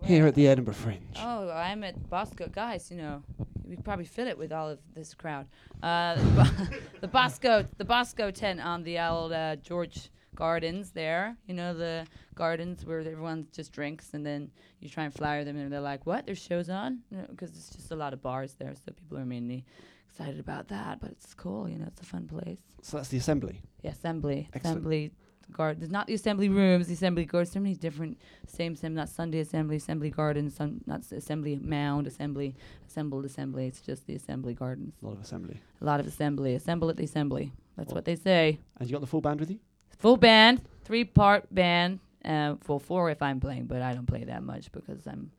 Here 0.03 0.27
at 0.27 0.35
the 0.35 0.47
Edinburgh 0.47 0.75
Fringe. 0.75 1.17
Oh, 1.19 1.51
I'm 1.51 1.83
at 1.83 2.11
Bosco. 2.11 2.47
Guys, 2.53 2.91
you 2.91 2.99
know, 2.99 3.23
we 3.67 3.77
probably 3.77 4.05
fill 4.05 4.29
it 4.29 4.37
with 4.37 4.53
all 4.53 4.69
of 4.69 4.81
this 4.95 5.15
crowd. 5.15 5.47
Uh, 5.83 6.17
the 6.17 6.81
the 7.01 7.09
Bosco, 7.09 7.65
the 7.79 7.87
Bosco 7.87 8.31
tent 8.31 8.61
on 8.61 8.83
the 8.83 8.99
old 8.99 9.33
uh, 9.33 9.57
George 9.57 10.11
Gardens 10.35 10.91
there. 10.91 11.37
You 11.47 11.55
know, 11.55 11.75
the 11.75 12.07
gardens 12.35 12.85
where 12.85 13.01
everyone 13.01 13.47
just 13.53 13.73
drinks 13.73 14.15
and 14.15 14.25
then 14.25 14.51
you 14.81 14.89
try 14.89 15.05
and 15.05 15.15
flyer 15.15 15.45
them 15.45 15.57
and 15.57 15.73
they're 15.73 15.81
like, 15.81 16.07
what? 16.07 16.27
There's 16.27 16.39
shows 16.43 16.69
on? 16.69 17.01
Because 17.31 17.51
it's 17.51 17.71
just 17.71 17.91
a 17.93 17.97
lot 17.97 18.13
of 18.13 18.21
bars 18.23 18.55
there, 18.59 18.75
so 18.75 18.93
people 18.93 19.19
are 19.19 19.25
mainly 19.25 19.65
excited 20.11 20.39
about 20.41 20.69
that. 20.69 21.01
But 21.01 21.11
it's 21.13 21.35
cool, 21.35 21.69
you 21.69 21.79
know, 21.79 21.87
it's 21.87 22.01
a 22.01 22.05
fun 22.05 22.27
place. 22.27 22.59
So 22.83 22.97
that's 22.97 23.09
the 23.09 23.19
assembly. 23.19 23.63
Yeah, 23.83 23.91
assembly. 23.93 24.49
Excellent. 24.55 24.77
Assembly 24.79 25.13
guard. 25.53 25.79
There's 25.81 25.91
not 25.91 26.07
the 26.07 26.15
assembly 26.15 26.49
rooms, 26.49 26.87
the 26.87 26.95
assembly 26.95 27.25
gardens. 27.27 27.53
So 27.53 27.61
many 27.61 27.75
different 27.75 28.19
same 28.47 28.73
assembly, 28.75 28.97
not 28.97 29.09
Sunday 29.11 29.41
assembly, 29.41 29.77
assembly 29.77 30.11
gardens, 30.11 30.55
some 30.57 30.81
not 30.87 31.01
s- 31.01 31.13
assembly 31.13 31.57
mound, 31.63 32.07
assembly, 32.07 32.55
assembled 32.89 33.25
assembly. 33.27 33.67
It's 33.67 33.81
just 33.83 34.07
the 34.07 34.15
assembly 34.17 34.55
gardens. 34.55 34.95
A 35.03 35.07
lot 35.07 35.15
of 35.17 35.21
assembly. 35.23 35.61
A 35.81 35.85
lot 35.85 36.01
of 36.01 36.07
assembly. 36.07 36.55
Assemble 36.55 36.89
at 36.91 36.97
the 36.97 37.05
assembly. 37.05 37.53
That's 37.77 37.93
what 37.93 38.05
they 38.07 38.17
say. 38.17 38.59
And 38.79 38.89
you 38.89 38.93
got 38.95 39.01
the 39.03 39.07
full 39.07 39.21
band 39.21 39.39
with 39.41 39.51
you? 39.51 39.59
Full 40.05 40.19
band, 40.19 40.61
three 40.85 41.05
part 41.05 41.47
band. 41.55 41.99
Uh, 42.23 42.57
full 42.61 42.79
four 42.79 43.09
if 43.09 43.23
I'm 43.23 43.41
playing, 43.41 43.65
but 43.65 43.81
I 43.81 43.95
don't 43.95 44.05
play 44.05 44.25
that 44.25 44.43
much 44.43 44.71
because 44.71 45.07
I'm 45.07 45.31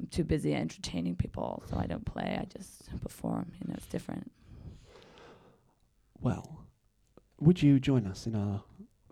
I'm 0.00 0.06
too 0.08 0.24
busy 0.24 0.52
entertaining 0.52 1.14
people, 1.14 1.62
so 1.70 1.76
I 1.76 1.86
don't 1.86 2.04
play. 2.04 2.36
I 2.40 2.44
just 2.46 2.88
perform. 3.00 3.52
You 3.60 3.68
know, 3.68 3.74
it's 3.76 3.86
different. 3.86 4.32
Well, 6.20 6.64
would 7.38 7.62
you 7.62 7.78
join 7.78 8.04
us 8.08 8.26
in 8.26 8.34
our 8.34 8.64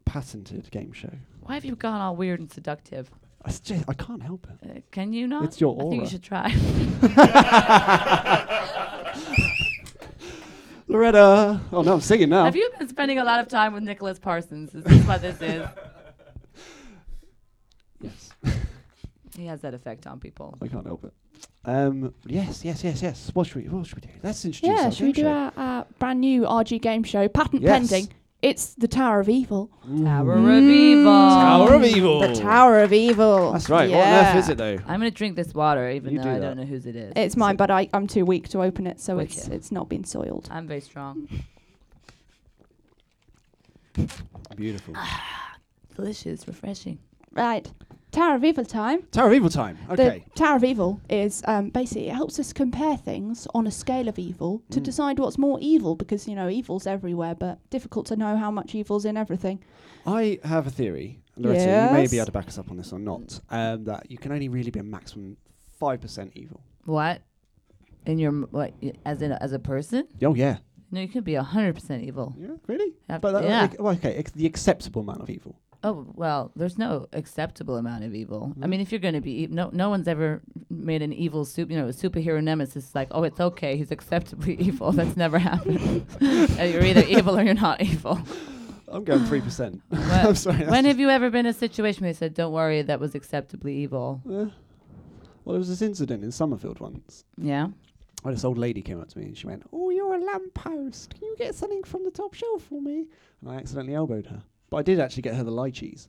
patented 0.04 0.68
game 0.72 0.90
show? 0.90 1.12
Why 1.42 1.54
have 1.54 1.64
you 1.64 1.76
gone 1.76 2.00
all 2.00 2.16
weird 2.16 2.40
and 2.40 2.50
seductive? 2.50 3.08
I, 3.44 3.50
s- 3.50 3.60
ju- 3.60 3.84
I 3.86 3.94
can't 3.94 4.24
help 4.24 4.48
it. 4.50 4.68
Uh, 4.68 4.80
can 4.90 5.12
you 5.12 5.28
not? 5.28 5.44
It's 5.44 5.60
your 5.60 5.76
aura. 5.76 5.86
I 5.86 5.90
think 5.90 6.02
you 6.02 6.08
should 6.10 6.24
try. 6.24 6.50
Loretta! 10.90 11.60
Oh 11.72 11.82
no, 11.82 11.94
I'm 11.94 12.00
singing 12.00 12.28
now. 12.30 12.44
Have 12.44 12.56
you 12.56 12.68
been 12.78 12.88
spending 12.88 13.18
a 13.18 13.24
lot 13.24 13.38
of 13.40 13.48
time 13.48 13.72
with 13.74 13.84
Nicholas 13.84 14.18
Parsons? 14.18 14.74
Is 14.74 14.82
this 14.84 15.06
what 15.06 15.22
this 15.22 15.40
is? 15.40 15.66
Yes. 18.02 18.30
He 19.36 19.44
has 19.44 19.60
that 19.60 19.74
effect 19.74 20.06
on 20.06 20.20
people. 20.20 20.56
I 20.62 20.68
can't 20.68 20.86
help 20.86 21.04
it. 21.04 21.12
Um, 21.66 22.14
yes, 22.26 22.64
yes, 22.64 22.82
yes, 22.82 23.02
yes. 23.02 23.30
What 23.34 23.46
should 23.46 23.56
we? 23.62 23.68
What 23.68 23.86
should 23.86 23.96
we 24.02 24.10
do? 24.10 24.14
Let's 24.22 24.42
introduce. 24.42 24.78
Yeah, 24.78 24.86
our 24.86 24.90
should 24.90 25.06
we 25.06 25.12
do 25.12 25.22
show. 25.22 25.28
our, 25.28 25.52
our 25.56 25.86
brand 25.98 26.20
new 26.22 26.42
RG 26.44 26.80
game 26.80 27.02
show, 27.04 27.28
patent 27.28 27.60
Yes. 27.60 27.90
pending? 27.90 28.12
It's 28.42 28.74
the 28.74 28.88
Tower 28.88 29.20
of 29.20 29.28
Evil. 29.28 29.70
Tower 29.82 30.32
of 30.32 30.38
mm. 30.40 30.70
Evil. 30.70 31.12
Tower 31.12 31.74
of 31.74 31.84
Evil. 31.84 32.20
The 32.20 32.34
Tower 32.34 32.80
of 32.80 32.92
Evil. 32.92 33.52
That's 33.52 33.68
right. 33.68 33.90
What 33.90 34.06
on 34.06 34.14
earth 34.14 34.36
is 34.36 34.48
it 34.48 34.56
though? 34.56 34.78
I'm 34.86 35.00
gonna 35.00 35.10
drink 35.10 35.36
this 35.36 35.52
water, 35.52 35.90
even 35.90 36.12
You 36.12 36.18
though 36.18 36.24
do 36.24 36.30
I 36.30 36.38
that. 36.38 36.40
don't 36.40 36.56
know 36.56 36.64
whose 36.64 36.86
it 36.86 36.96
is. 36.96 37.12
It's 37.16 37.36
mine, 37.36 37.56
but 37.56 37.70
I, 37.70 37.90
I'm 37.92 38.06
too 38.06 38.24
weak 38.24 38.48
to 38.50 38.62
open 38.62 38.86
it, 38.86 38.98
so 38.98 39.18
it's 39.18 39.36
Wicked. 39.36 39.52
it's 39.52 39.70
not 39.70 39.90
been 39.90 40.04
soiled. 40.04 40.48
I'm 40.50 40.66
very 40.66 40.80
strong. 40.80 41.28
Beautiful. 44.56 44.94
Ah, 44.96 45.56
delicious, 45.94 46.48
refreshing. 46.48 46.98
Right. 47.32 47.70
Tower 48.12 48.34
of 48.34 48.44
Evil 48.44 48.64
time. 48.64 49.02
Tower 49.12 49.28
of 49.28 49.34
Evil 49.34 49.50
time. 49.50 49.78
Okay. 49.90 50.24
The 50.34 50.38
Tower 50.40 50.56
of 50.56 50.64
Evil 50.64 51.00
is 51.08 51.42
um, 51.46 51.70
basically 51.70 52.08
it 52.08 52.14
helps 52.14 52.38
us 52.40 52.52
compare 52.52 52.96
things 52.96 53.46
on 53.54 53.66
a 53.66 53.70
scale 53.70 54.08
of 54.08 54.18
evil 54.18 54.62
to 54.70 54.80
Mm. 54.80 54.84
decide 54.84 55.18
what's 55.20 55.38
more 55.38 55.58
evil 55.60 55.94
because 55.94 56.26
you 56.26 56.34
know 56.34 56.48
evil's 56.48 56.86
everywhere, 56.86 57.34
but 57.36 57.58
difficult 57.70 58.06
to 58.06 58.16
know 58.16 58.36
how 58.36 58.50
much 58.50 58.74
evil's 58.74 59.04
in 59.04 59.16
everything. 59.16 59.62
I 60.06 60.40
have 60.44 60.66
a 60.66 60.70
theory. 60.70 61.20
Loretta, 61.36 61.88
you 61.92 61.96
may 61.96 62.06
be 62.08 62.16
able 62.18 62.26
to 62.26 62.32
back 62.32 62.48
us 62.48 62.58
up 62.58 62.70
on 62.70 62.76
this 62.76 62.92
or 62.92 62.98
not. 62.98 63.40
Um, 63.50 63.84
that 63.84 64.10
you 64.10 64.18
can 64.18 64.32
only 64.32 64.48
really 64.48 64.70
be 64.70 64.80
a 64.80 64.82
maximum 64.82 65.36
five 65.78 66.00
percent 66.00 66.32
evil. 66.34 66.60
What? 66.84 67.22
In 68.06 68.18
your 68.18 68.30
m- 68.32 68.48
what? 68.50 68.74
As 69.04 69.22
in 69.22 69.32
as 69.32 69.52
a 69.52 69.58
person? 69.58 70.08
Oh 70.22 70.34
yeah. 70.34 70.58
No, 70.90 71.00
you 71.00 71.06
could 71.08 71.22
be 71.24 71.34
hundred 71.34 71.74
percent 71.74 72.02
evil. 72.02 72.34
Yeah, 72.36 72.48
really? 72.66 72.94
Have- 73.08 73.20
But 73.20 73.32
that, 73.32 73.44
yeah. 73.44 73.60
like, 73.62 73.80
well, 73.80 73.94
okay, 73.94 74.14
ex- 74.14 74.32
the 74.32 74.46
acceptable 74.46 75.02
amount 75.02 75.20
of 75.20 75.30
evil. 75.30 75.54
Oh 75.82 76.06
well, 76.14 76.52
there's 76.56 76.76
no 76.76 77.06
acceptable 77.14 77.76
amount 77.78 78.04
of 78.04 78.14
evil. 78.14 78.52
I 78.60 78.66
Mhm. 78.66 78.68
mean, 78.68 78.80
if 78.80 78.92
you're 78.92 78.98
going 79.00 79.14
to 79.14 79.20
be, 79.22 79.44
e- 79.44 79.48
no, 79.50 79.70
no 79.72 79.88
one's 79.88 80.08
ever 80.08 80.42
made 80.68 81.00
an 81.00 81.12
evil 81.12 81.44
soup. 81.46 81.70
You 81.70 81.78
know, 81.78 81.86
a 81.86 81.92
superhero 81.92 82.42
nemesis. 82.42 82.94
Like, 82.94 83.08
oh, 83.12 83.22
it's 83.22 83.40
okay. 83.40 83.76
He's 83.78 83.90
acceptably 83.90 84.54
evil. 84.60 84.92
That's 84.92 85.16
never 85.16 85.38
happened. 85.38 86.06
Uh, 86.20 86.62
you're 86.64 86.84
either 86.84 87.04
evil 87.04 87.36
or 87.38 87.42
you're 87.42 87.54
not 87.54 87.80
evil. 87.80 88.18
I'm 88.88 89.04
going 89.04 89.24
three 89.24 89.40
percent. 89.40 89.80
I'm 89.92 90.34
sorry. 90.34 90.66
when 90.66 90.84
have 90.84 90.98
you 90.98 91.08
ever 91.08 91.30
been 91.30 91.46
in 91.46 91.50
a 91.50 91.54
situation 91.54 92.02
where 92.02 92.10
you 92.10 92.14
said, 92.14 92.34
"Don't 92.34 92.52
worry, 92.52 92.82
that 92.82 93.00
was 93.00 93.14
acceptably 93.14 93.74
evil"? 93.76 94.20
Eh. 94.26 94.30
well, 94.30 94.52
there 95.54 95.58
was 95.58 95.68
this 95.68 95.80
incident 95.80 96.24
in 96.24 96.30
Somerfield 96.32 96.80
once. 96.80 97.24
Yeah. 97.38 97.68
Where 98.22 98.34
this 98.34 98.44
old 98.44 98.58
lady 98.58 98.82
came 98.82 99.00
up 99.00 99.08
to 99.08 99.18
me 99.18 99.24
and 99.26 99.38
she 99.38 99.46
went, 99.46 99.62
"Oh, 99.72 99.88
you're 99.88 100.12
a 100.14 100.18
lamppost. 100.18 101.14
Can 101.14 101.22
you 101.22 101.36
get 101.38 101.54
something 101.54 101.82
from 101.84 102.04
the 102.04 102.10
top 102.10 102.34
shelf 102.34 102.64
for 102.64 102.82
me? 102.82 103.06
And 103.40 103.50
I 103.50 103.54
accidentally 103.54 103.94
elbowed 103.94 104.26
her. 104.26 104.42
But 104.70 104.78
I 104.78 104.82
did 104.82 105.00
actually 105.00 105.22
get 105.22 105.34
her 105.34 105.44
the 105.44 105.50
lychees. 105.52 106.08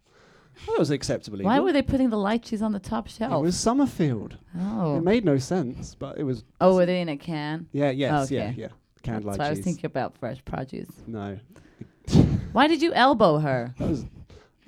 That 0.67 0.77
was 0.77 0.91
acceptable. 0.91 1.39
Why 1.39 1.59
were 1.59 1.71
they 1.73 1.81
putting 1.81 2.09
the 2.09 2.17
lychees 2.17 2.61
on 2.61 2.71
the 2.73 2.79
top 2.79 3.07
shelf? 3.07 3.33
It 3.33 3.41
was 3.41 3.57
Somerfield. 3.57 4.37
oh. 4.59 4.97
It 4.97 5.03
made 5.03 5.25
no 5.25 5.37
sense, 5.37 5.95
but 5.95 6.17
it 6.17 6.23
was. 6.23 6.43
oh, 6.59 6.75
were 6.75 6.85
they 6.85 7.01
in 7.01 7.09
a 7.09 7.17
can? 7.17 7.67
Yeah, 7.71 7.89
yes, 7.89 8.29
yeah, 8.29 8.41
Okay. 8.49 8.55
yeah. 8.57 8.67
Canned 9.01 9.25
That's 9.25 9.37
why 9.39 9.47
I 9.47 9.49
was 9.51 9.59
thinking 9.59 9.85
about 9.85 10.15
fresh 10.17 10.43
produce. 10.45 10.89
No. 11.07 11.39
Why 12.51 12.67
did 12.67 12.81
you 12.83 12.93
elbow 12.93 13.39
her? 13.39 13.73
That 13.79 13.89
was. 13.89 14.05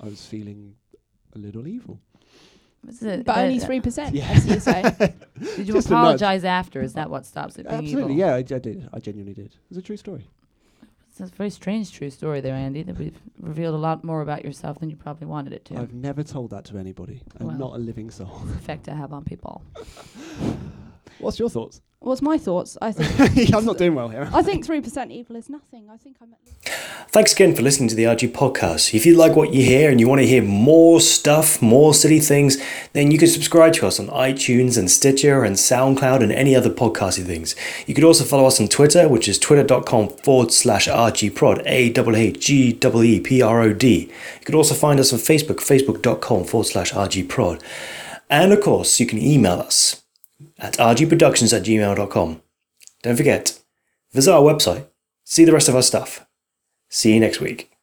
I 0.00 0.06
was 0.06 0.24
feeling 0.26 0.74
a 1.36 1.38
little 1.38 1.68
evil. 1.68 2.00
Was 2.84 3.02
it, 3.02 3.24
But 3.24 3.36
only 3.38 3.58
three 3.68 3.80
percent, 3.80 4.14
Yeah. 4.14 4.28
as 4.30 4.46
you 4.46 4.58
say. 4.58 4.82
Did 5.56 5.68
you 5.68 5.74
Just 5.74 5.86
apologize 5.88 6.44
after? 6.44 6.80
Is 6.82 6.94
that 6.94 7.10
what 7.10 7.26
stops 7.26 7.56
it 7.58 7.68
being 7.68 7.78
Absolutely, 7.80 8.14
evil? 8.14 8.26
yeah, 8.26 8.34
I, 8.34 8.38
I 8.38 8.42
did. 8.58 8.88
I 8.92 8.98
genuinely 8.98 9.34
did. 9.34 9.46
It 9.46 9.58
was 9.68 9.78
a 9.78 9.82
true 9.82 9.96
story. 9.96 10.26
It's 11.16 11.20
a 11.20 11.26
very 11.36 11.50
strange 11.50 11.92
true 11.92 12.10
story 12.10 12.40
there, 12.40 12.54
Andy, 12.54 12.82
that 12.82 12.98
we've 12.98 13.16
revealed 13.38 13.76
a 13.76 13.78
lot 13.78 14.02
more 14.02 14.20
about 14.20 14.44
yourself 14.44 14.80
than 14.80 14.90
you 14.90 14.96
probably 14.96 15.28
wanted 15.28 15.52
it 15.52 15.64
to. 15.66 15.76
I've 15.76 15.94
never 15.94 16.24
told 16.24 16.50
that 16.50 16.64
to 16.66 16.76
anybody. 16.78 17.22
I'm 17.38 17.46
Well. 17.46 17.56
not 17.56 17.74
a 17.76 17.78
living 17.78 18.10
soul. 18.10 18.42
effect 18.56 18.88
I 18.88 18.94
have 18.94 19.12
on 19.12 19.22
people. 19.22 19.62
What's 21.18 21.38
your 21.38 21.48
thoughts? 21.48 21.80
What's 22.04 22.20
my 22.20 22.36
thoughts? 22.36 22.76
I 22.82 22.92
think 22.92 23.54
I'm 23.54 23.64
not 23.64 23.78
doing 23.78 23.94
well 23.94 24.10
here. 24.10 24.28
I 24.32 24.42
think 24.42 24.66
three 24.66 24.82
percent 24.82 25.10
evil 25.10 25.36
is 25.36 25.48
nothing. 25.48 25.88
I 25.90 25.96
think 25.96 26.16
I'm 26.20 26.34
at 26.34 26.44
Thanks 27.08 27.32
again 27.32 27.54
for 27.54 27.62
listening 27.62 27.88
to 27.88 27.94
the 27.94 28.04
RG 28.04 28.32
podcast. 28.32 28.92
If 28.92 29.06
you 29.06 29.16
like 29.16 29.36
what 29.36 29.54
you 29.54 29.64
hear 29.64 29.90
and 29.90 30.00
you 30.00 30.08
want 30.08 30.20
to 30.20 30.26
hear 30.26 30.42
more 30.42 31.00
stuff, 31.00 31.62
more 31.62 31.94
silly 31.94 32.20
things, 32.20 32.62
then 32.92 33.10
you 33.10 33.18
can 33.18 33.28
subscribe 33.28 33.72
to 33.74 33.86
us 33.86 33.98
on 33.98 34.08
iTunes 34.08 34.76
and 34.76 34.90
Stitcher 34.90 35.44
and 35.44 35.56
SoundCloud 35.56 36.22
and 36.22 36.32
any 36.32 36.54
other 36.54 36.68
podcasty 36.68 37.24
things. 37.24 37.54
You 37.86 37.94
could 37.94 38.04
also 38.04 38.24
follow 38.24 38.46
us 38.46 38.60
on 38.60 38.68
Twitter, 38.68 39.08
which 39.08 39.28
is 39.28 39.38
twitter.com 39.38 40.08
forward 40.08 40.52
slash 40.52 40.88
RGProd, 40.88 41.62
A 41.64 41.90
W 41.90 42.16
H 42.18 42.40
G 42.40 42.72
W 42.74 43.04
E 43.04 43.20
P 43.20 43.40
R 43.40 43.62
O 43.62 43.72
D. 43.72 44.10
You 44.40 44.44
could 44.44 44.54
also 44.54 44.74
find 44.74 45.00
us 45.00 45.12
on 45.12 45.20
Facebook, 45.20 45.60
facebook.com 45.60 46.44
forward 46.44 46.66
slash 46.66 46.92
RGProd. 46.92 47.62
And 48.28 48.52
of 48.52 48.60
course, 48.60 49.00
you 49.00 49.06
can 49.06 49.18
email 49.18 49.60
us 49.60 50.03
at 50.58 50.74
rgproductions 50.74 51.56
at 51.56 51.64
gmail.com. 51.64 52.42
Don't 53.02 53.16
forget, 53.16 53.58
visit 54.12 54.32
our 54.32 54.42
website, 54.42 54.86
see 55.24 55.44
the 55.44 55.52
rest 55.52 55.68
of 55.68 55.76
our 55.76 55.82
stuff. 55.82 56.26
See 56.88 57.12
you 57.12 57.20
next 57.20 57.40
week. 57.40 57.73